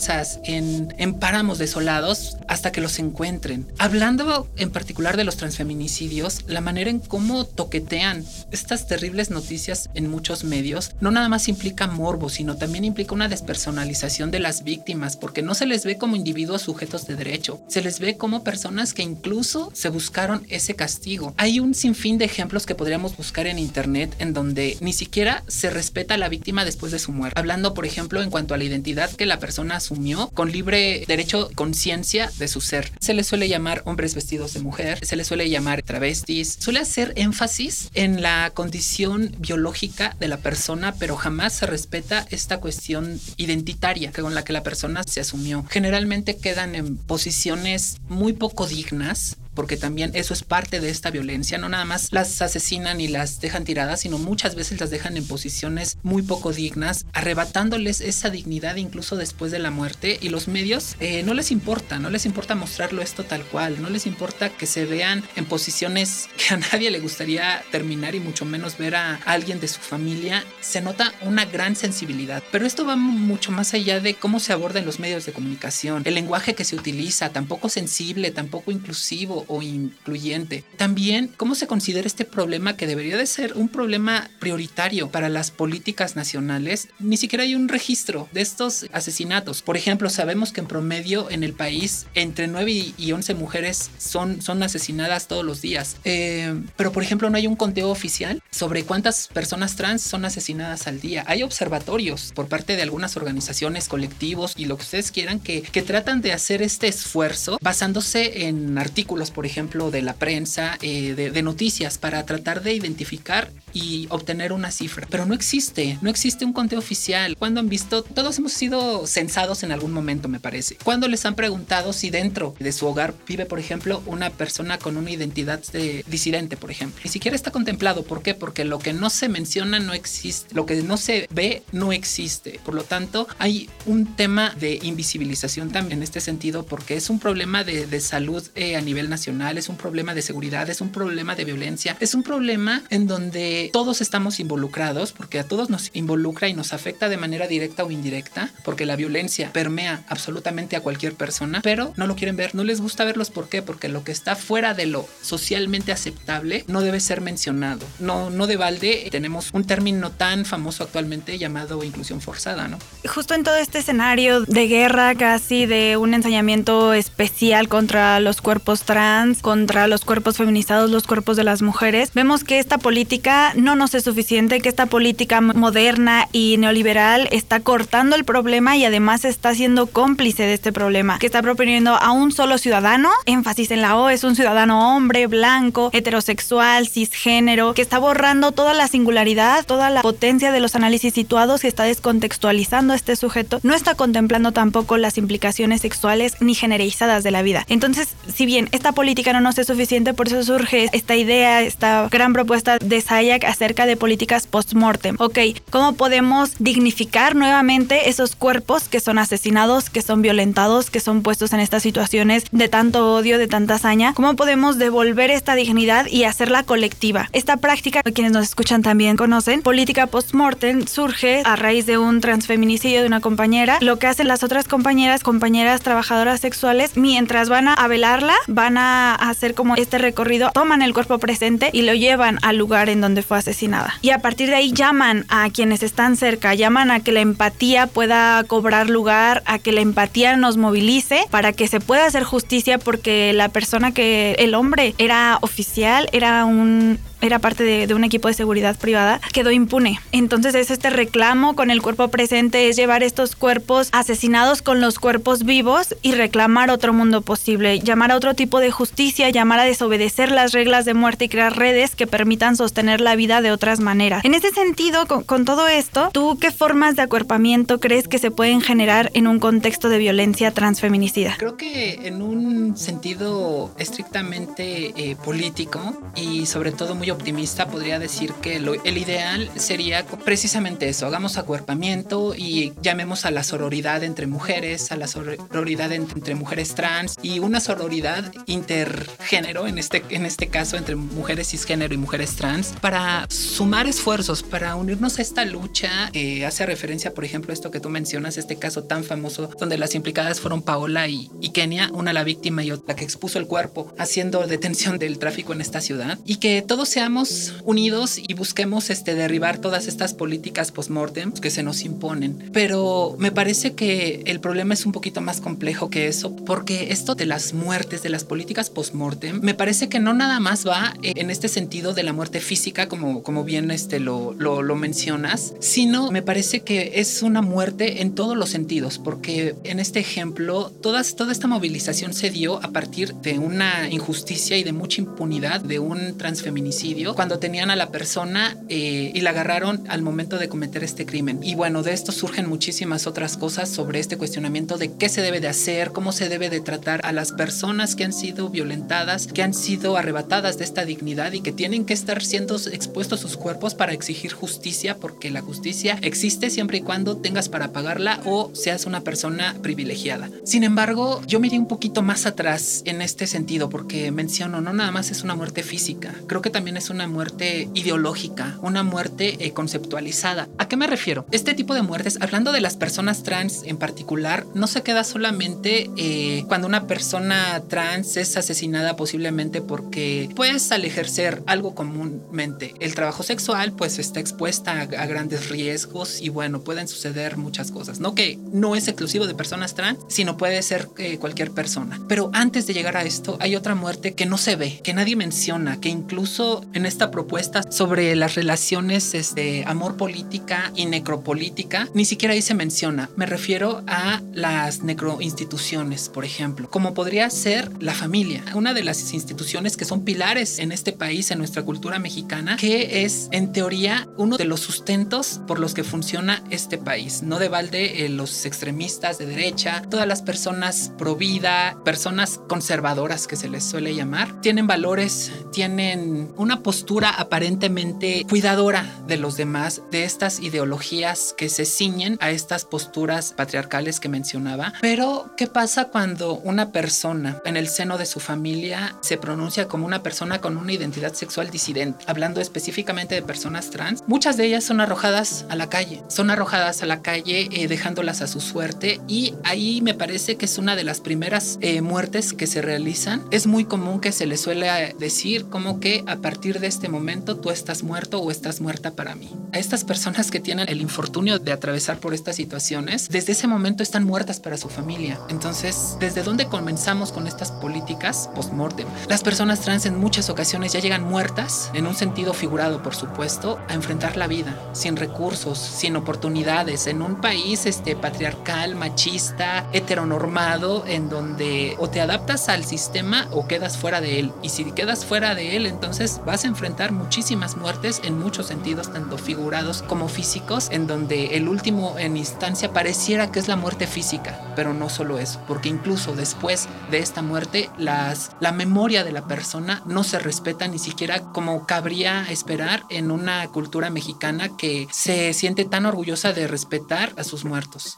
en, 0.44 0.94
en 0.98 1.14
páramos 1.16 1.58
desolados 1.58 2.38
hasta 2.48 2.72
que 2.72 2.82
los 2.82 3.00
encuentren. 3.00 3.68
Hablando 3.78 4.48
en 4.58 4.72
particular 4.72 5.18
de 5.18 5.24
los 5.24 5.38
transfeminicidios, 5.38 6.46
la 6.48 6.62
manera 6.62 6.90
en 6.90 7.00
cómo 7.00 7.46
toquetean 7.46 8.24
estas 8.52 8.88
terribles 8.88 9.30
noticias 9.30 9.90
en 9.94 10.10
muchos 10.10 10.44
medios 10.44 10.92
no 11.00 11.12
nada 11.12 11.30
más 11.30 11.48
implica 11.48 11.88
morbo, 11.88 12.30
sino 12.30 12.58
también 12.58 12.86
implica 12.86 13.14
una 13.14 13.28
despersonalización 13.28 14.32
de 14.32 14.40
las 14.40 14.64
víctimas, 14.64 15.18
porque 15.18 15.42
no 15.42 15.54
se 15.54 15.66
les 15.66 15.86
ve 15.86 15.98
como 15.98 16.16
individuos 16.16 16.62
sujetos 16.62 17.08
de 17.08 17.16
derecho, 17.16 17.62
se 17.68 17.82
les 17.82 18.00
ve 18.00 18.18
como 18.18 18.44
personas 18.44 18.94
que 18.94 19.04
incluso 19.04 19.72
se 19.74 19.90
buscaron 19.90 20.46
ese 20.50 20.76
castigo. 20.76 21.34
Hay 21.38 21.60
un 21.60 21.74
sinfín 21.74 22.18
de 22.18 22.26
ejemplos 22.26 22.66
que 22.66 22.76
podríamos 22.76 23.18
buscar 23.18 23.48
en 23.48 23.60
internet 23.60 24.16
en 24.20 24.34
donde 24.34 24.78
ni 24.80 24.94
siquiera 24.94 25.44
se 25.48 25.70
respeta 25.70 26.14
a 26.14 26.18
la 26.18 26.30
víctima 26.30 26.66
después 26.66 26.92
de 26.92 27.00
su 27.00 27.12
muerte. 27.12 27.40
Hablando, 27.40 27.74
por 27.74 27.86
ejemplo, 27.86 28.22
en 28.22 28.30
cuanto 28.30 28.54
a 28.54 28.58
la 28.58 28.64
identidad 28.64 29.12
que 29.12 29.26
la 29.26 29.40
persona 29.40 29.80
asumió 29.82 30.30
con 30.30 30.52
libre 30.52 31.04
derecho, 31.08 31.50
conciencia 31.56 32.32
de 32.38 32.48
su 32.48 32.62
ser. 32.62 32.92
Se 33.00 33.14
le 33.14 33.24
suele 33.24 33.50
llamar 33.50 33.82
hombres 33.86 34.16
vestidos 34.16 34.54
de 34.54 34.62
mujer, 34.62 35.04
se 35.06 35.16
le 35.16 35.24
suele 35.24 35.50
llamar 35.50 35.82
travestis, 35.82 36.58
suele 36.60 36.80
hacer 36.80 37.14
énfasis 37.16 37.90
en 37.94 38.22
la 38.22 38.52
condición 38.54 39.36
biológica 39.40 40.16
de 40.20 40.28
la 40.28 40.38
persona, 40.38 40.94
pero 41.00 41.16
jamás 41.16 41.54
se 41.54 41.66
respeta 41.66 42.26
esta 42.30 42.60
cuestión 42.60 43.20
identitaria 43.38 44.12
con 44.12 44.36
la 44.36 44.44
que 44.44 44.54
la 44.54 44.64
persona 44.64 45.04
se 45.04 45.20
asumió. 45.20 45.66
Generalmente 45.70 46.38
quedan 46.38 46.76
en 46.76 46.98
posiciones 46.98 47.98
muy 48.08 48.34
poco 48.34 48.68
dignas 48.68 49.38
porque 49.54 49.78
también 49.78 50.12
eso 50.14 50.34
es 50.34 50.44
parte 50.44 50.80
de 50.80 50.90
esta 50.90 51.12
violencia. 51.12 51.58
No 51.58 51.70
nada 51.70 51.86
más 51.86 52.10
las 52.12 52.42
asesinan 52.42 53.02
y 53.02 53.08
las 53.08 53.40
dejan 53.40 53.64
tiradas, 53.64 54.02
sino 54.02 54.18
muchas 54.18 54.56
veces 54.56 54.80
las 54.80 54.90
dejan 54.90 55.18
en 55.18 55.28
posiciones 55.28 55.98
muy 56.04 56.22
poco 56.22 56.54
dignas, 56.54 57.06
arrebatándoles 57.14 58.02
esa 58.02 58.30
dignidad 58.30 58.76
incluso 58.76 59.16
después 59.16 59.52
de 59.52 59.60
la 59.60 59.72
muerte. 59.72 60.18
Y 60.22 60.30
los 60.30 60.48
medios 60.48 60.96
eh, 61.00 61.24
no 61.24 61.34
les 61.34 61.52
importa, 61.52 62.00
no 62.00 62.10
les 62.10 62.26
importa 62.26 62.56
mostrarlo 62.56 63.02
esto 63.02 63.24
tal 63.24 63.44
cual, 63.44 63.82
no 63.82 63.90
les 63.90 64.06
importa 64.06 64.50
que 64.50 64.66
se 64.66 64.86
vean 64.86 65.24
en 65.36 65.46
posiciones 65.46 66.30
que 66.38 66.54
a 66.54 66.58
nadie 66.58 66.92
le 66.92 67.00
gustaría 67.00 67.64
terminar 67.72 68.16
y 68.16 68.20
mucho 68.20 68.46
menos 68.46 68.78
ver 68.78 68.96
a 68.96 69.16
alguien 69.26 69.60
de 69.60 69.68
su 69.68 69.80
familia. 69.80 70.44
Se 70.62 70.82
nota 70.82 71.14
una 71.22 71.46
gran 71.46 71.76
sensibilidad, 71.76 72.44
pero 72.52 72.66
esto 72.66 72.86
va 72.86 72.96
mucho 72.96 73.52
más 73.52 73.74
allá 73.74 74.00
de 74.00 74.16
cómo 74.16 74.40
se 74.40 74.54
aborda 74.54 74.80
en 74.80 74.86
los 74.86 75.00
medios 75.00 75.26
de 75.26 75.34
comunicación, 75.34 76.04
el 76.06 76.16
lenguaje 76.16 76.56
que 76.56 76.64
se 76.64 76.76
utiliza, 76.76 77.30
tampoco 77.30 77.70
sensible, 77.70 78.32
tampoco 78.32 78.72
inclusivo 78.72 79.41
o 79.48 79.62
incluyente. 79.62 80.64
También 80.78 81.32
cómo 81.38 81.56
se 81.56 81.68
considera 81.68 82.08
este 82.08 82.26
problema 82.26 82.76
que 82.78 82.88
debería 82.88 83.18
de 83.18 83.26
ser 83.26 83.54
un 83.54 83.70
problema 83.70 84.30
prioritario 84.40 85.10
para 85.10 85.30
las 85.30 85.52
políticas 85.52 86.16
nacionales. 86.16 86.90
Ni 87.00 87.18
siquiera 87.18 87.44
hay 87.44 87.56
un 87.56 87.70
registro 87.70 88.28
de 88.32 88.42
estos 88.42 88.86
asesinatos. 88.92 89.62
Por 89.62 89.78
ejemplo, 89.78 90.10
sabemos 90.10 90.52
que 90.52 90.62
en 90.62 90.68
promedio 90.68 91.30
en 91.30 91.44
el 91.44 91.54
país 91.54 92.08
entre 92.14 92.48
9 92.48 92.94
y 92.98 93.12
11 93.12 93.34
mujeres 93.36 93.92
son, 93.98 94.42
son 94.42 94.64
asesinadas 94.64 95.28
todos 95.28 95.46
los 95.46 95.62
días. 95.62 95.98
Eh, 96.04 96.62
pero 96.76 96.92
por 96.92 97.04
ejemplo 97.04 97.30
no 97.30 97.38
hay 97.38 97.48
un 97.48 97.56
conteo 97.56 97.90
oficial 97.90 98.42
sobre 98.52 98.84
cuántas 98.84 99.28
personas 99.28 99.76
trans 99.76 100.02
son 100.02 100.26
asesinadas 100.26 100.88
al 100.88 101.00
día. 101.00 101.24
Hay 101.28 101.44
observatorios 101.44 102.32
por 102.34 102.48
parte 102.48 102.76
de 102.76 102.82
algunas 102.82 103.18
organizaciones, 103.18 103.88
colectivos 103.88 104.54
y 104.58 104.66
lo 104.66 104.78
que 104.78 104.84
ustedes 104.84 105.12
quieran 105.12 105.40
que, 105.40 105.62
que 105.62 105.82
tratan 105.82 106.22
de 106.22 106.34
hacer 106.34 106.62
este 106.62 106.88
esfuerzo 106.88 107.58
basándose 107.62 108.48
en 108.48 108.78
artículos 108.78 109.31
por 109.32 109.46
ejemplo, 109.46 109.92
de 109.92 110.02
la 110.02 110.14
prensa, 110.14 110.78
eh, 110.82 111.14
de, 111.16 111.42
noticias, 111.42 111.98
para 111.98 112.26
tratar 112.26 112.62
de 112.62 112.74
identificar 112.74 113.50
y 113.74 114.08
obtener 114.10 114.54
una 114.54 114.72
cifra. 114.72 115.08
Pero 115.10 115.26
no 115.26 115.34
existe, 115.34 115.98
no 116.02 116.10
existe 116.10 116.46
un 116.46 116.54
conteo 116.54 116.80
oficial. 116.80 117.36
Cuando 117.38 117.60
han 117.60 117.70
visto, 117.70 118.04
todos 118.04 118.38
hemos 118.38 118.54
sido 118.54 119.08
censados 119.08 119.64
en 119.64 119.72
algún 119.72 119.92
momento, 119.92 120.28
me 120.28 120.40
parece. 120.40 120.78
Cuando 120.84 121.08
les 121.08 121.26
han 121.26 121.36
preguntado 121.36 121.94
si 121.94 122.10
dentro 122.10 122.56
de 122.60 122.72
su 122.72 122.86
hogar 122.86 123.14
vive, 123.28 123.46
por 123.46 123.60
ejemplo, 123.60 124.04
una 124.06 124.30
persona 124.30 124.78
con 124.78 124.98
una 124.98 125.12
identidad 125.12 125.62
de 125.72 126.04
disidente, 126.08 126.58
por 126.58 126.72
ejemplo. 126.72 127.02
Ni 127.04 127.10
siquiera 127.10 127.36
está 127.36 127.52
contemplado. 127.52 128.04
¿Por 128.04 128.22
qué? 128.22 128.34
Porque 128.34 128.66
lo 128.66 128.80
que 128.80 128.94
no 128.94 129.10
se 129.10 129.30
menciona 129.30 129.80
no 129.80 129.94
existe. 129.94 130.54
Lo 130.54 130.66
que 130.66 130.82
no 130.84 130.98
se 130.98 131.28
ve 131.32 131.64
no 131.72 131.92
existe. 131.92 132.60
Por 132.64 132.76
lo 132.76 132.84
tanto, 132.84 133.28
hay 133.40 133.70
un 133.86 134.16
tema 134.16 134.54
de 134.60 134.80
invisibilización 134.84 135.72
también 135.72 136.00
en 136.00 136.04
este 136.04 136.22
sentido 136.22 136.66
porque 136.66 136.96
es 136.96 137.10
un 137.10 137.20
problema 137.20 137.64
de, 137.64 137.86
de 137.86 138.00
salud 138.00 138.44
eh, 138.56 138.76
a 138.76 138.82
nivel 138.82 139.10
nacional 139.10 139.21
es 139.28 139.70
un 139.70 139.78
problema 139.78 140.14
de 140.14 140.22
seguridad, 140.22 140.70
es 140.70 140.82
un 140.82 140.92
problema 140.92 141.36
de 141.36 141.46
violencia, 141.46 141.96
es 142.00 142.14
un 142.14 142.24
problema 142.24 142.82
en 142.90 143.08
donde 143.08 143.70
todos 143.72 144.02
estamos 144.02 144.40
involucrados, 144.40 145.12
porque 145.12 145.40
a 145.40 145.44
todos 145.44 145.70
nos 145.70 145.90
involucra 145.94 146.48
y 146.48 146.54
nos 146.54 146.74
afecta 146.74 147.10
de 147.10 147.18
manera 147.18 147.48
directa 147.48 147.84
o 147.84 147.92
indirecta, 147.92 148.50
porque 148.64 148.86
la 148.86 148.96
violencia 148.96 149.52
permea 149.54 150.04
absolutamente 150.08 150.76
a 150.76 150.82
cualquier 150.82 151.14
persona, 151.14 151.62
pero 151.62 151.94
no 151.98 152.08
lo 152.08 152.16
quieren 152.16 152.36
ver, 152.36 152.56
no 152.56 152.64
les 152.64 152.82
gusta 152.82 153.06
verlos, 153.06 153.30
¿por 153.30 153.48
qué? 153.50 153.62
Porque 153.62 153.90
lo 153.90 154.04
que 154.04 154.12
está 154.12 154.36
fuera 154.36 154.74
de 154.74 154.86
lo 154.86 155.08
socialmente 155.22 155.92
aceptable 155.92 156.66
no 156.68 156.82
debe 156.82 157.00
ser 157.00 157.22
mencionado. 157.22 157.86
No, 158.00 158.30
no 158.30 158.48
de 158.48 158.58
balde 158.58 159.08
tenemos 159.12 159.50
un 159.54 159.66
término 159.66 160.12
tan 160.12 160.46
famoso 160.46 160.84
actualmente 160.84 161.38
llamado 161.38 161.84
inclusión 161.84 162.22
forzada, 162.22 162.68
¿no? 162.68 162.80
Justo 163.08 163.34
en 163.34 163.44
todo 163.44 163.56
este 163.58 163.80
escenario 163.80 164.42
de 164.42 164.68
guerra, 164.68 165.16
casi 165.16 165.66
de 165.66 165.98
un 165.98 166.14
ensañamiento 166.14 166.94
especial 166.94 167.68
contra 167.68 168.20
los 168.20 168.42
cuerpos 168.42 168.84
trans, 168.84 169.11
contra 169.42 169.88
los 169.88 170.06
cuerpos 170.06 170.38
feminizados, 170.38 170.90
los 170.90 171.06
cuerpos 171.06 171.36
de 171.36 171.44
las 171.44 171.62
mujeres, 171.62 172.12
vemos 172.14 172.44
que 172.44 172.60
esta 172.60 172.78
política 172.78 173.54
no 173.56 173.76
nos 173.76 173.94
es 173.94 174.06
suficiente, 174.06 174.62
que 174.62 174.70
esta 174.70 174.86
política 174.86 175.42
moderna 175.42 176.28
y 176.32 176.56
neoliberal 176.58 177.28
está 177.32 177.60
cortando 177.60 178.16
el 178.16 178.24
problema 178.24 178.78
y 178.78 178.86
además 178.86 179.26
está 179.26 179.54
siendo 179.54 179.88
cómplice 179.88 180.44
de 180.44 180.54
este 180.54 180.72
problema, 180.72 181.20
que 181.20 181.26
está 181.26 181.42
proponiendo 181.42 181.96
a 181.96 182.12
un 182.12 182.32
solo 182.32 182.58
ciudadano, 182.58 183.10
énfasis 183.26 183.72
en 183.72 183.82
la 183.82 183.98
O, 183.98 184.10
es 184.10 184.24
un 184.24 184.36
ciudadano 184.36 184.96
hombre, 184.96 185.28
blanco, 185.28 185.90
heterosexual, 185.92 186.88
cisgénero, 186.88 187.74
que 187.74 187.82
está 187.82 188.00
borrando 188.00 188.54
toda 188.54 188.74
la 188.74 188.88
singularidad, 188.88 189.66
toda 189.66 189.90
la 189.90 190.02
potencia 190.02 190.52
de 190.52 190.60
los 190.62 190.76
análisis 190.76 191.14
situados, 191.14 191.62
que 191.62 191.68
está 191.68 191.84
descontextualizando 191.84 192.94
a 192.94 192.96
este 192.96 193.16
sujeto, 193.16 193.60
no 193.64 193.76
está 193.76 193.96
contemplando 193.96 194.52
tampoco 194.52 194.98
las 194.98 195.18
implicaciones 195.18 195.82
sexuales 195.82 196.36
ni 196.40 196.56
generalizadas 196.56 197.24
de 197.24 197.32
la 197.32 197.42
vida. 197.42 197.66
Entonces, 197.68 198.16
si 198.34 198.46
bien 198.46 198.70
esta 198.72 198.94
política 198.94 199.01
política 199.02 199.34
no 199.34 199.42
nos 199.42 199.58
es 199.58 199.66
suficiente, 199.66 200.14
por 200.14 200.28
eso 200.28 200.44
surge 200.44 200.88
esta 200.94 201.16
idea, 201.16 201.64
esta 201.64 202.08
gran 202.12 202.34
propuesta 202.34 202.78
de 202.78 203.02
Sayak 203.02 203.46
acerca 203.46 203.88
de 203.88 203.98
políticas 203.98 204.46
post-mortem. 204.46 205.16
Ok, 205.18 205.40
¿cómo 205.72 205.94
podemos 205.94 206.52
dignificar 206.60 207.36
nuevamente 207.36 208.10
esos 208.10 208.36
cuerpos 208.36 208.88
que 208.90 209.00
son 209.00 209.18
asesinados, 209.18 209.90
que 209.90 210.04
son 210.04 210.22
violentados, 210.22 210.92
que 210.92 211.00
son 211.00 211.24
puestos 211.24 211.52
en 211.52 211.62
estas 211.62 211.82
situaciones 211.82 212.44
de 212.52 212.70
tanto 212.70 213.12
odio, 213.16 213.40
de 213.40 213.48
tanta 213.48 213.74
hazaña? 213.74 214.14
¿Cómo 214.14 214.36
podemos 214.36 214.78
devolver 214.78 215.32
esta 215.32 215.56
dignidad 215.56 216.06
y 216.06 216.26
hacerla 216.26 216.62
colectiva? 216.62 217.28
Esta 217.34 217.58
práctica, 217.58 218.04
quienes 218.04 218.34
nos 218.34 218.44
escuchan 218.44 218.84
también 218.84 219.18
conocen, 219.18 219.64
política 219.64 220.06
post-mortem 220.06 220.86
surge 220.86 221.42
a 221.44 221.56
raíz 221.56 221.88
de 221.88 221.98
un 221.98 222.22
transfeminicidio 222.22 223.02
de 223.02 223.08
una 223.08 223.20
compañera. 223.20 223.80
Lo 223.82 223.98
que 223.98 224.06
hacen 224.06 224.28
las 224.28 224.44
otras 224.44 224.68
compañeras, 224.68 225.24
compañeras 225.24 225.82
trabajadoras 225.82 226.40
sexuales, 226.40 226.98
mientras 226.98 227.50
van 227.50 227.68
a 227.68 227.88
velarla, 227.88 228.36
van 228.46 228.78
a 228.78 228.91
hacer 229.16 229.54
como 229.54 229.76
este 229.76 229.98
recorrido, 229.98 230.52
toman 230.54 230.82
el 230.82 230.94
cuerpo 230.94 231.20
presente 231.20 231.70
y 231.74 231.84
lo 231.84 231.94
llevan 231.94 232.40
al 232.42 232.58
lugar 232.58 232.90
en 232.90 233.02
donde 233.02 233.22
fue 233.22 233.38
asesinada. 233.38 233.96
Y 234.02 234.12
a 234.12 234.20
partir 234.20 234.50
de 234.50 234.56
ahí 234.56 234.72
llaman 234.72 235.26
a 235.30 235.50
quienes 235.50 235.84
están 235.84 236.16
cerca, 236.16 236.54
llaman 236.54 236.92
a 236.92 237.00
que 237.00 237.12
la 237.12 237.22
empatía 237.22 237.88
pueda 237.88 238.44
cobrar 238.46 238.90
lugar, 238.90 239.44
a 239.46 239.60
que 239.60 239.72
la 239.72 239.82
empatía 239.82 240.36
nos 240.38 240.58
movilice 240.58 241.26
para 241.30 241.54
que 241.54 241.68
se 241.68 241.80
pueda 241.80 242.06
hacer 242.06 242.24
justicia 242.24 242.78
porque 242.78 243.34
la 243.34 243.50
persona 243.50 243.92
que 243.92 244.36
el 244.40 244.56
hombre 244.56 244.96
era 244.98 245.38
oficial, 245.42 246.10
era 246.12 246.46
un 246.46 247.00
era 247.22 247.40
parte 247.40 247.64
de, 247.64 247.94
un 247.94 248.04
equipo 248.04 248.28
de 248.28 248.34
seguridad 248.34 248.78
privada, 248.78 249.22
quedó 249.34 249.52
impune. 249.52 250.00
Entonces 250.12 250.56
es 250.56 250.72
este 250.72 250.90
reclamo 250.90 251.56
con 251.56 251.70
el 251.70 251.82
cuerpo 251.82 252.08
presente, 252.08 252.70
es 252.70 252.76
llevar 252.76 253.04
estos 253.04 253.36
cuerpos 253.36 253.90
asesinados 253.92 254.62
con 254.62 254.82
los 254.82 255.00
cuerpos 255.00 255.44
vivos 255.44 255.96
y 256.02 256.14
reclamar 256.14 256.70
otro 256.72 256.94
mundo 256.94 257.22
posible, 257.22 257.80
llamar 257.80 258.12
a 258.12 258.16
otro 258.16 258.34
tipo 258.34 258.60
de 258.60 258.72
justicia, 258.72 259.30
llamar 259.30 259.60
a 259.60 259.64
desobedecer 259.64 260.32
las 260.32 260.52
reglas 260.52 260.86
de 260.86 260.94
muerte 260.94 261.26
y 261.26 261.30
crear 261.30 261.56
redes 261.56 261.96
que 261.96 262.08
permitan 262.08 262.56
sostener 262.56 263.02
la 263.02 263.16
vida 263.16 263.42
de 263.42 263.52
otras 263.52 263.80
maneras. 263.80 264.26
En 264.26 264.34
ese 264.34 264.52
sentido, 264.52 265.06
con, 265.06 265.46
todo 265.46 265.68
esto, 265.68 266.10
¿tú 266.12 266.38
qué 266.40 266.52
formas 266.52 266.96
de 266.96 267.04
acuerpamiento 267.04 267.80
crees 267.80 268.08
que 268.08 268.20
se 268.20 268.32
pueden 268.32 268.62
generar 268.62 269.12
en 269.14 269.28
un 269.28 269.40
contexto 269.40 269.90
de 269.90 269.98
violencia 269.98 270.52
transfeminicida? 270.52 271.36
Creo 271.38 271.58
que 271.58 272.08
en 272.08 272.22
un 272.22 272.78
sentido 272.78 273.74
estrictamente 273.78 274.94
eh, 274.96 275.16
político 275.16 275.96
y 276.16 276.46
sobre 276.46 276.72
todo 276.72 276.96
muy 276.96 277.11
optimista, 277.12 277.68
podría 277.68 278.00
decir 278.00 278.34
que 278.42 278.56
el 278.56 278.98
ideal 278.98 279.50
sería 279.56 280.06
precisamente 280.06 280.90
eso, 280.90 281.06
hagamos 281.06 281.38
acuerpamiento 281.38 282.34
y 282.36 282.74
llamemos 282.82 283.26
a 283.26 283.32
la 283.32 283.44
sororidad 283.44 284.04
entre 284.04 284.28
mujeres, 284.28 284.92
a 284.92 284.96
la 284.96 285.08
sororidad 285.08 285.92
entre, 285.92 286.36
mujeres 286.36 286.76
trans 286.76 287.16
y 287.22 287.40
una 287.40 287.60
sororidad 287.60 288.32
intergénero, 288.46 289.68
en 289.68 289.78
este, 289.78 290.04
en 290.10 290.26
este 290.26 290.48
caso 290.48 290.78
entre 290.78 290.96
mujeres 290.96 291.50
cisgénero 291.50 291.94
y 291.94 291.98
mujeres 291.98 292.36
trans, 292.36 292.74
para 292.82 293.26
sumar 293.30 293.88
esfuerzos, 293.88 294.44
para 294.44 294.76
unirnos 294.76 295.20
a 295.20 295.22
esta 295.22 295.46
lucha. 295.46 296.10
que 296.12 296.46
hace 296.46 296.66
referencia, 296.66 297.14
por 297.14 297.26
ejemplo, 297.26 297.52
a 297.52 297.54
esto 297.54 297.72
que 297.72 297.80
tú 297.80 297.90
mencionas, 297.90 298.38
este 298.38 298.56
caso 298.56 298.84
tan 298.84 299.04
famoso 299.04 299.50
donde 299.60 299.78
las 299.78 299.96
implicadas 299.96 300.40
fueron 300.40 300.62
Paola 300.62 301.08
y, 301.08 301.30
y 301.42 301.50
Kenia, 301.50 301.90
una 301.94 302.14
la 302.14 302.24
víctima 302.24 302.64
y 302.64 302.72
otra 302.72 302.96
que 302.96 303.04
expuso 303.04 303.40
el 303.40 303.48
cuerpo 303.48 303.94
haciendo 303.98 304.46
detención 304.48 305.00
del 305.00 305.20
tráfico 305.20 305.54
en 305.54 305.62
esta 305.62 305.82
ciudad 305.82 306.20
y 306.26 306.38
que 306.38 306.62
todos 306.62 306.90
se 306.90 307.01
seamos 307.02 307.56
unidos 307.66 308.20
y 308.20 308.36
busquemos 308.36 308.92
este, 308.92 309.16
derribar 309.16 309.58
todas 309.58 309.88
estas 309.88 310.14
políticas 310.14 310.72
post-mortem 310.72 311.32
que 311.32 311.50
se 311.50 311.64
nos 311.64 311.84
imponen. 311.84 312.52
Pero 312.54 313.16
me 313.18 313.32
parece 313.32 313.74
que 313.74 314.22
el 314.28 314.40
problema 314.40 314.76
es 314.76 314.86
un 314.86 314.92
poquito 314.92 315.20
más 315.20 315.42
complejo 315.42 315.90
que 315.90 316.06
eso, 316.06 316.36
porque 316.36 316.92
esto 316.92 317.16
de 317.16 317.26
las 317.26 317.56
muertes, 317.56 318.04
de 318.04 318.10
las 318.10 318.24
políticas 318.24 318.70
post-mortem, 318.70 319.40
me 319.42 319.56
parece 319.56 319.90
que 319.90 320.00
no 320.00 320.14
nada 320.14 320.40
más 320.40 320.68
va 320.68 320.94
en 321.02 321.32
este 321.32 321.48
sentido 321.48 321.96
de 321.96 322.04
la 322.04 322.14
muerte 322.14 322.40
física, 322.40 322.88
como, 322.88 323.24
como 323.24 323.44
bien 323.44 323.72
este, 323.72 324.00
lo, 324.00 324.36
lo, 324.38 324.62
lo 324.62 324.76
mencionas, 324.76 325.56
sino 325.60 326.12
me 326.12 326.22
parece 326.22 326.60
que 326.60 326.92
es 326.98 327.24
una 327.24 327.42
muerte 327.42 328.04
en 328.04 328.14
todos 328.14 328.38
los 328.38 328.52
sentidos, 328.52 329.00
porque 329.00 329.56
en 329.64 329.80
este 329.80 330.00
ejemplo, 330.00 330.72
todas, 330.84 331.16
toda 331.16 331.32
esta 331.32 331.48
movilización 331.48 332.14
se 332.14 332.30
dio 332.30 332.64
a 332.64 332.68
partir 332.68 333.16
de 333.16 333.40
una 333.40 333.90
injusticia 333.90 334.56
y 334.56 334.64
de 334.64 334.72
mucha 334.72 335.02
impunidad 335.02 335.62
de 335.62 335.80
un 335.80 336.16
transfeminicidio 336.20 336.91
cuando 337.16 337.40
tenían 337.40 337.72
a 337.72 337.76
la 337.76 337.92
persona 337.92 338.58
eh, 338.70 339.12
y 339.14 339.22
la 339.22 339.32
agarraron 339.32 339.84
al 339.88 340.02
momento 340.02 340.38
de 340.38 340.50
cometer 340.50 340.84
este 340.84 341.06
crimen. 341.06 341.40
Y 341.42 341.56
bueno, 341.56 341.84
de 341.84 341.94
esto 341.94 342.12
surgen 342.12 342.48
muchísimas 342.48 343.08
otras 343.08 343.38
cosas 343.38 343.70
sobre 343.70 344.00
este 344.00 344.18
cuestionamiento 344.18 344.78
de 344.78 344.94
qué 344.94 345.10
se 345.10 345.22
debe 345.22 345.40
de 345.40 345.48
hacer, 345.48 345.92
cómo 345.92 346.12
se 346.12 346.30
debe 346.30 346.50
de 346.50 346.62
tratar 346.62 347.02
a 347.04 347.12
las 347.12 347.32
personas 347.32 347.96
que 347.96 348.04
han 348.04 348.14
sido 348.14 348.50
violentadas, 348.50 349.28
que 349.28 349.44
han 349.44 349.54
sido 349.54 349.98
arrebatadas 349.98 350.58
de 350.58 350.64
esta 350.64 350.86
dignidad 350.86 351.34
y 351.34 351.42
que 351.42 351.52
tienen 351.52 351.86
que 351.86 351.94
estar 351.94 352.24
siendo 352.24 352.56
expuestos 352.72 353.20
sus 353.20 353.38
cuerpos 353.38 353.76
para 353.76 353.94
exigir 353.94 354.34
justicia, 354.34 354.98
porque 354.98 355.32
la 355.32 355.42
justicia 355.42 355.98
existe 356.02 356.50
siempre 356.50 356.80
y 356.80 356.82
cuando 356.82 357.18
tengas 357.18 357.50
para 357.50 357.72
pagarla 357.72 358.20
o 358.26 358.52
seas 358.54 358.86
una 358.86 359.02
persona 359.02 359.56
privilegiada. 359.62 360.30
Sin 360.44 360.64
embargo, 360.64 361.22
yo 361.28 361.40
miré 361.40 361.58
un 361.58 361.68
poquito 361.68 362.02
más 362.02 362.26
atrás 362.26 362.82
en 362.86 363.02
este 363.02 363.28
sentido, 363.28 363.70
porque 363.70 364.12
menciono, 364.12 364.62
no 364.62 364.74
nada 364.74 364.92
más 364.92 365.12
es 365.12 365.24
una 365.24 365.36
muerte 365.36 365.64
física, 365.64 366.14
creo 366.28 366.42
que 366.42 366.50
también 366.50 366.78
es 366.78 366.81
es 366.82 366.90
una 366.90 367.08
muerte 367.08 367.70
ideológica, 367.76 368.58
una 368.62 368.82
muerte 368.82 369.38
eh, 369.40 369.54
conceptualizada. 369.54 370.50
¿A 370.58 370.68
qué 370.68 370.78
me 370.78 370.88
refiero? 370.88 371.28
Este 371.32 371.54
tipo 371.54 371.76
de 371.76 371.84
muertes, 371.84 372.18
hablando 372.22 372.52
de 372.52 372.60
las 372.60 372.76
personas 372.76 373.22
trans 373.22 373.62
en 373.66 373.78
particular, 373.78 374.48
no 374.56 374.66
se 374.66 374.82
queda 374.82 375.04
solamente 375.04 375.92
eh, 375.96 376.44
cuando 376.48 376.68
una 376.68 376.88
persona 376.88 377.62
trans 377.68 378.18
es 378.18 378.36
asesinada 378.36 378.96
posiblemente 378.96 379.62
porque, 379.62 380.28
pues, 380.36 380.72
al 380.72 380.84
ejercer 380.84 381.44
algo 381.46 381.76
comúnmente 381.76 382.74
el 382.80 382.96
trabajo 382.96 383.22
sexual, 383.22 383.74
pues 383.74 384.00
está 384.00 384.20
expuesta 384.20 384.82
a, 384.82 384.86
grandes 385.06 385.50
riesgos 385.50 386.20
y 386.20 386.30
bueno, 386.30 386.62
pueden 386.62 386.88
suceder 386.88 387.38
muchas 387.38 387.70
cosas. 387.70 388.00
No 388.00 388.16
que 388.16 388.40
no 388.52 388.76
es 388.76 388.88
exclusivo 388.88 389.28
de 389.28 389.36
personas 389.36 389.76
trans, 389.76 390.00
sino 390.08 390.36
puede 390.36 390.64
ser 390.64 390.88
eh, 390.98 391.20
cualquier 391.20 391.52
persona. 391.52 392.02
Pero 392.08 392.32
antes 392.34 392.66
de 392.66 392.74
llegar 392.74 392.98
a 392.98 393.04
esto, 393.04 393.38
hay 393.40 393.56
otra 393.56 393.76
muerte 393.76 394.16
que 394.16 394.26
no 394.26 394.40
se 394.40 394.56
ve, 394.56 394.80
que 394.84 394.96
nadie 394.96 395.16
menciona, 395.16 395.80
que 395.80 395.90
incluso 395.90 396.66
en 396.74 396.86
esta 396.86 397.12
propuesta 397.12 397.64
sobre 397.70 398.16
las 398.16 398.36
relaciones 398.36 399.14
este, 399.14 399.64
amor 399.66 399.98
política 399.98 400.72
y 400.76 400.86
necropolítica, 400.86 401.88
ni 401.94 402.06
siquiera 402.06 402.34
ahí 402.34 402.42
se 402.42 402.54
menciona. 402.54 403.10
Me 403.16 403.26
refiero 403.26 403.84
a 403.88 404.22
las 404.34 404.84
necroinstituciones, 404.84 406.10
por 406.10 406.26
ejemplo, 406.26 406.70
como 406.70 406.94
podría 406.94 407.30
ser 407.30 407.72
la 407.82 407.94
familia, 407.94 408.44
una 408.56 408.74
de 408.74 408.84
las 408.84 409.14
instituciones 409.14 409.78
que 409.78 409.86
son 409.86 410.04
pilares 410.04 410.60
en 410.60 410.72
este 410.72 410.94
país, 410.94 411.32
en 411.32 411.38
nuestra 411.38 411.64
cultura 411.64 412.00
mexicana, 412.00 412.58
que 412.58 413.04
es 413.04 413.28
en 413.32 413.52
teoría 413.52 414.08
uno 414.18 414.38
de 414.38 414.46
los 414.46 414.60
sustentos 414.60 415.42
por 415.48 415.60
los 415.60 415.74
que 415.74 415.84
funciona 415.84 416.44
este 416.50 416.78
país. 416.78 417.24
No 417.24 417.40
de 417.40 417.50
balde 417.50 418.06
eh, 418.06 418.10
los 418.10 418.46
extremistas 418.46 419.18
de 419.18 419.26
derecha, 419.26 419.84
todas 419.90 420.08
las 420.08 420.22
personas 420.22 420.92
pro 420.98 421.16
vida, 421.16 421.78
personas 421.84 422.40
conservadoras 422.48 423.28
que 423.28 423.36
se 423.36 423.50
les 423.50 423.64
suele 423.64 423.96
llamar, 423.96 424.42
tienen 424.42 424.68
valores, 424.68 425.32
tienen 425.52 426.32
una 426.38 426.51
postura 426.60 427.10
aparentemente 427.10 428.26
cuidadora 428.30 428.86
de 429.08 429.18
los 429.18 429.38
demás, 429.38 429.82
de 429.92 430.04
estas 430.04 430.40
ideologías 430.40 431.34
que 431.38 431.50
se 431.50 431.66
ciñen 431.66 432.18
a 432.22 432.32
estas 432.32 432.66
posturas 432.66 433.34
patriarcales 433.34 434.00
que 434.00 434.10
mencionaba. 434.10 434.74
Pero, 434.82 435.34
¿qué 435.38 435.48
pasa 435.48 435.86
cuando 435.86 436.36
una 436.36 436.72
persona 436.72 437.42
en 437.46 437.58
el 437.58 437.68
seno 437.68 437.98
de 437.98 438.06
su 438.06 438.20
familia 438.20 438.96
se 439.02 439.18
pronuncia 439.18 439.68
como 439.68 439.86
una 439.86 440.04
persona 440.04 440.40
con 440.40 440.58
una 440.58 440.74
identidad 440.74 441.14
sexual 441.14 441.50
disidente? 441.50 442.06
Hablando 442.08 442.42
específicamente 442.42 443.16
de 443.16 443.22
personas 443.22 443.70
trans, 443.70 444.04
muchas 444.08 444.38
de 444.38 444.46
ellas 444.46 444.64
son 444.64 444.82
arrojadas 444.82 445.46
a 445.50 445.56
la 445.56 445.70
calle, 445.70 446.04
son 446.08 446.30
arrojadas 446.30 446.84
a 446.84 446.86
la 446.86 447.02
calle 447.02 447.50
eh, 447.52 447.68
dejándolas 447.68 448.22
a 448.22 448.28
su 448.28 448.42
suerte 448.42 449.00
y 449.08 449.34
ahí 449.44 449.82
me 449.82 449.94
parece 449.94 450.36
que 450.36 450.46
es 450.46 450.58
una 450.58 450.76
de 450.76 450.84
las 450.84 451.02
primeras 451.02 451.58
eh, 451.62 451.82
muertes 451.82 452.34
que 452.34 452.48
se 452.48 452.62
realizan. 452.62 453.24
Es 453.32 453.48
muy 453.48 453.66
común 453.66 454.00
que 454.00 454.12
se 454.12 454.26
les 454.26 454.42
suele 454.42 454.96
decir 455.00 455.46
como 455.46 455.80
que 455.80 456.04
a 456.08 456.18
partir 456.18 456.41
de 456.42 456.66
este 456.66 456.90
momento 456.90 457.38
tú 457.38 457.52
estás 457.52 457.84
muerto 457.84 458.20
o 458.20 458.32
estás 458.32 458.62
muerta 458.62 458.92
para 458.92 459.14
mí. 459.14 459.30
A 459.54 459.60
estas 459.60 459.84
personas 459.84 460.32
que 460.32 460.40
tienen 460.40 460.68
el 460.70 460.82
infortunio 460.82 461.38
de 461.38 461.52
atravesar 461.52 462.00
por 462.00 462.16
estas 462.16 462.36
situaciones, 462.36 463.10
desde 463.10 463.34
ese 463.34 463.48
momento 463.48 463.84
están 463.84 464.06
muertas 464.06 464.40
para 464.40 464.58
su 464.58 464.68
familia. 464.68 465.20
Entonces, 465.30 465.98
¿desde 466.00 466.24
dónde 466.24 466.48
comenzamos 466.48 467.12
con 467.12 467.28
estas 467.28 467.52
políticas 467.52 468.28
post-mortem? 468.34 468.88
Las 469.08 469.22
personas 469.22 469.62
trans 469.62 469.86
en 469.86 470.00
muchas 470.00 470.32
ocasiones 470.32 470.74
ya 470.74 470.80
llegan 470.80 471.04
muertas, 471.04 471.70
en 471.76 471.86
un 471.86 471.94
sentido 471.94 472.34
figurado, 472.34 472.82
por 472.82 472.96
supuesto, 472.96 473.60
a 473.70 473.76
enfrentar 473.76 474.18
la 474.18 474.26
vida, 474.26 474.58
sin 474.74 474.96
recursos, 474.96 475.60
sin 475.60 475.96
oportunidades, 475.96 476.88
en 476.88 477.04
un 477.04 477.22
país 477.22 477.68
este, 477.68 477.96
patriarcal, 477.96 478.76
machista, 478.76 479.70
heteronormado, 479.74 480.86
en 480.88 481.08
donde 481.08 481.76
o 481.78 481.88
te 481.88 482.02
adaptas 482.02 482.50
al 482.50 482.66
sistema 482.66 483.28
o 483.32 483.48
quedas 483.48 483.78
fuera 483.78 484.02
de 484.02 484.20
él. 484.20 484.32
Y 484.42 484.50
si 484.50 484.72
quedas 484.72 485.06
fuera 485.06 485.36
de 485.36 485.56
él, 485.56 485.68
entonces 485.68 486.20
vas 486.32 486.46
enfrentar 486.46 486.94
muchísimas 486.94 487.58
muertes 487.58 488.00
en 488.06 488.18
muchos 488.18 488.48
sentidos, 488.48 488.94
tanto 488.94 489.18
figurados 489.18 489.82
como 489.82 490.08
físicos, 490.08 490.70
en 490.72 490.88
donde 490.88 491.36
el 491.36 491.50
último 491.50 492.00
en 492.00 492.16
instancia 492.16 492.72
pareciera 492.72 493.34
que 493.34 493.40
es 493.40 493.50
la 493.50 493.58
muerte 493.58 493.86
física, 493.86 494.40
pero 494.56 494.74
no 494.74 494.88
solo 494.88 495.20
eso, 495.20 495.42
porque 495.46 495.68
incluso 495.68 496.16
después 496.16 496.70
de 496.90 497.00
esta 497.00 497.22
muerte, 497.22 497.70
las, 497.78 498.32
la 498.40 498.54
memoria 498.54 499.04
de 499.04 499.12
la 499.12 499.28
persona 499.28 499.84
no 499.86 500.06
se 500.06 500.20
respeta 500.20 500.70
ni 500.70 500.80
siquiera 500.80 501.20
como 501.34 501.66
cabría 501.66 502.26
esperar 502.30 502.84
en 502.90 503.12
una 503.12 503.46
cultura 503.50 503.90
mexicana 503.90 504.56
que 504.56 504.88
se 504.90 505.34
siente 505.34 505.66
tan 505.66 505.86
orgullosa 505.86 506.32
de 506.32 506.48
respetar 506.48 507.12
a 507.18 507.26
sus 507.26 507.44
muertos. 507.44 507.98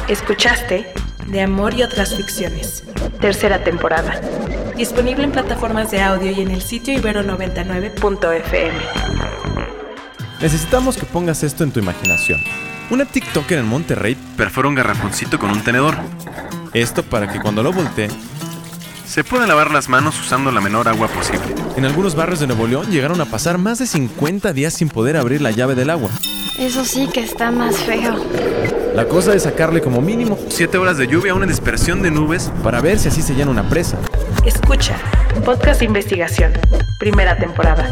Escuchaste 0.09 0.85
De 1.27 1.41
Amor 1.41 1.75
y 1.75 1.83
otras 1.83 2.13
ficciones, 2.13 2.83
tercera 3.21 3.63
temporada. 3.63 4.19
Disponible 4.75 5.23
en 5.23 5.31
plataformas 5.31 5.91
de 5.91 6.01
audio 6.01 6.29
y 6.31 6.41
en 6.41 6.51
el 6.51 6.61
sitio 6.61 6.99
ibero99.fm. 6.99 8.79
Necesitamos 10.41 10.97
que 10.97 11.05
pongas 11.05 11.41
esto 11.43 11.63
en 11.63 11.71
tu 11.71 11.79
imaginación 11.79 12.41
una 12.89 13.05
TikToker 13.05 13.59
en 13.59 13.67
Monterrey 13.67 14.15
perfora 14.37 14.67
un 14.67 14.75
garrafoncito 14.75 15.39
con 15.39 15.51
un 15.51 15.61
tenedor. 15.63 15.95
Esto 16.73 17.03
para 17.03 17.31
que 17.31 17.39
cuando 17.39 17.63
lo 17.63 17.71
voltee, 17.71 18.09
Se 19.05 19.23
pueden 19.23 19.47
lavar 19.49 19.69
las 19.69 19.89
manos 19.89 20.19
usando 20.19 20.51
la 20.51 20.59
menor 20.61 20.87
agua 20.87 21.07
posible. 21.07 21.53
En 21.75 21.85
algunos 21.85 22.15
barrios 22.15 22.39
de 22.39 22.47
Nuevo 22.47 22.65
León 22.65 22.89
llegaron 22.89 23.21
a 23.21 23.25
pasar 23.25 23.59
más 23.59 23.77
de 23.77 23.85
50 23.85 24.53
días 24.53 24.73
sin 24.73 24.89
poder 24.89 25.17
abrir 25.17 25.39
la 25.41 25.51
llave 25.51 25.75
del 25.75 25.91
agua. 25.91 26.09
Eso 26.57 26.83
sí 26.83 27.07
que 27.13 27.19
está 27.19 27.51
más 27.51 27.75
feo. 27.77 28.15
La 28.95 29.05
cosa 29.05 29.35
es 29.35 29.43
sacarle 29.43 29.81
como 29.81 30.01
mínimo 30.01 30.39
7 30.49 30.77
horas 30.79 30.97
de 30.97 31.07
lluvia, 31.07 31.35
una 31.35 31.45
dispersión 31.45 32.01
de 32.01 32.09
nubes. 32.11 32.51
para 32.63 32.81
ver 32.81 32.97
si 32.97 33.09
así 33.09 33.21
se 33.21 33.35
llena 33.35 33.51
una 33.51 33.69
presa. 33.69 33.97
Escucha, 34.45 34.95
Podcast 35.45 35.81
de 35.81 35.85
Investigación, 35.85 36.53
primera 36.97 37.37
temporada. 37.37 37.91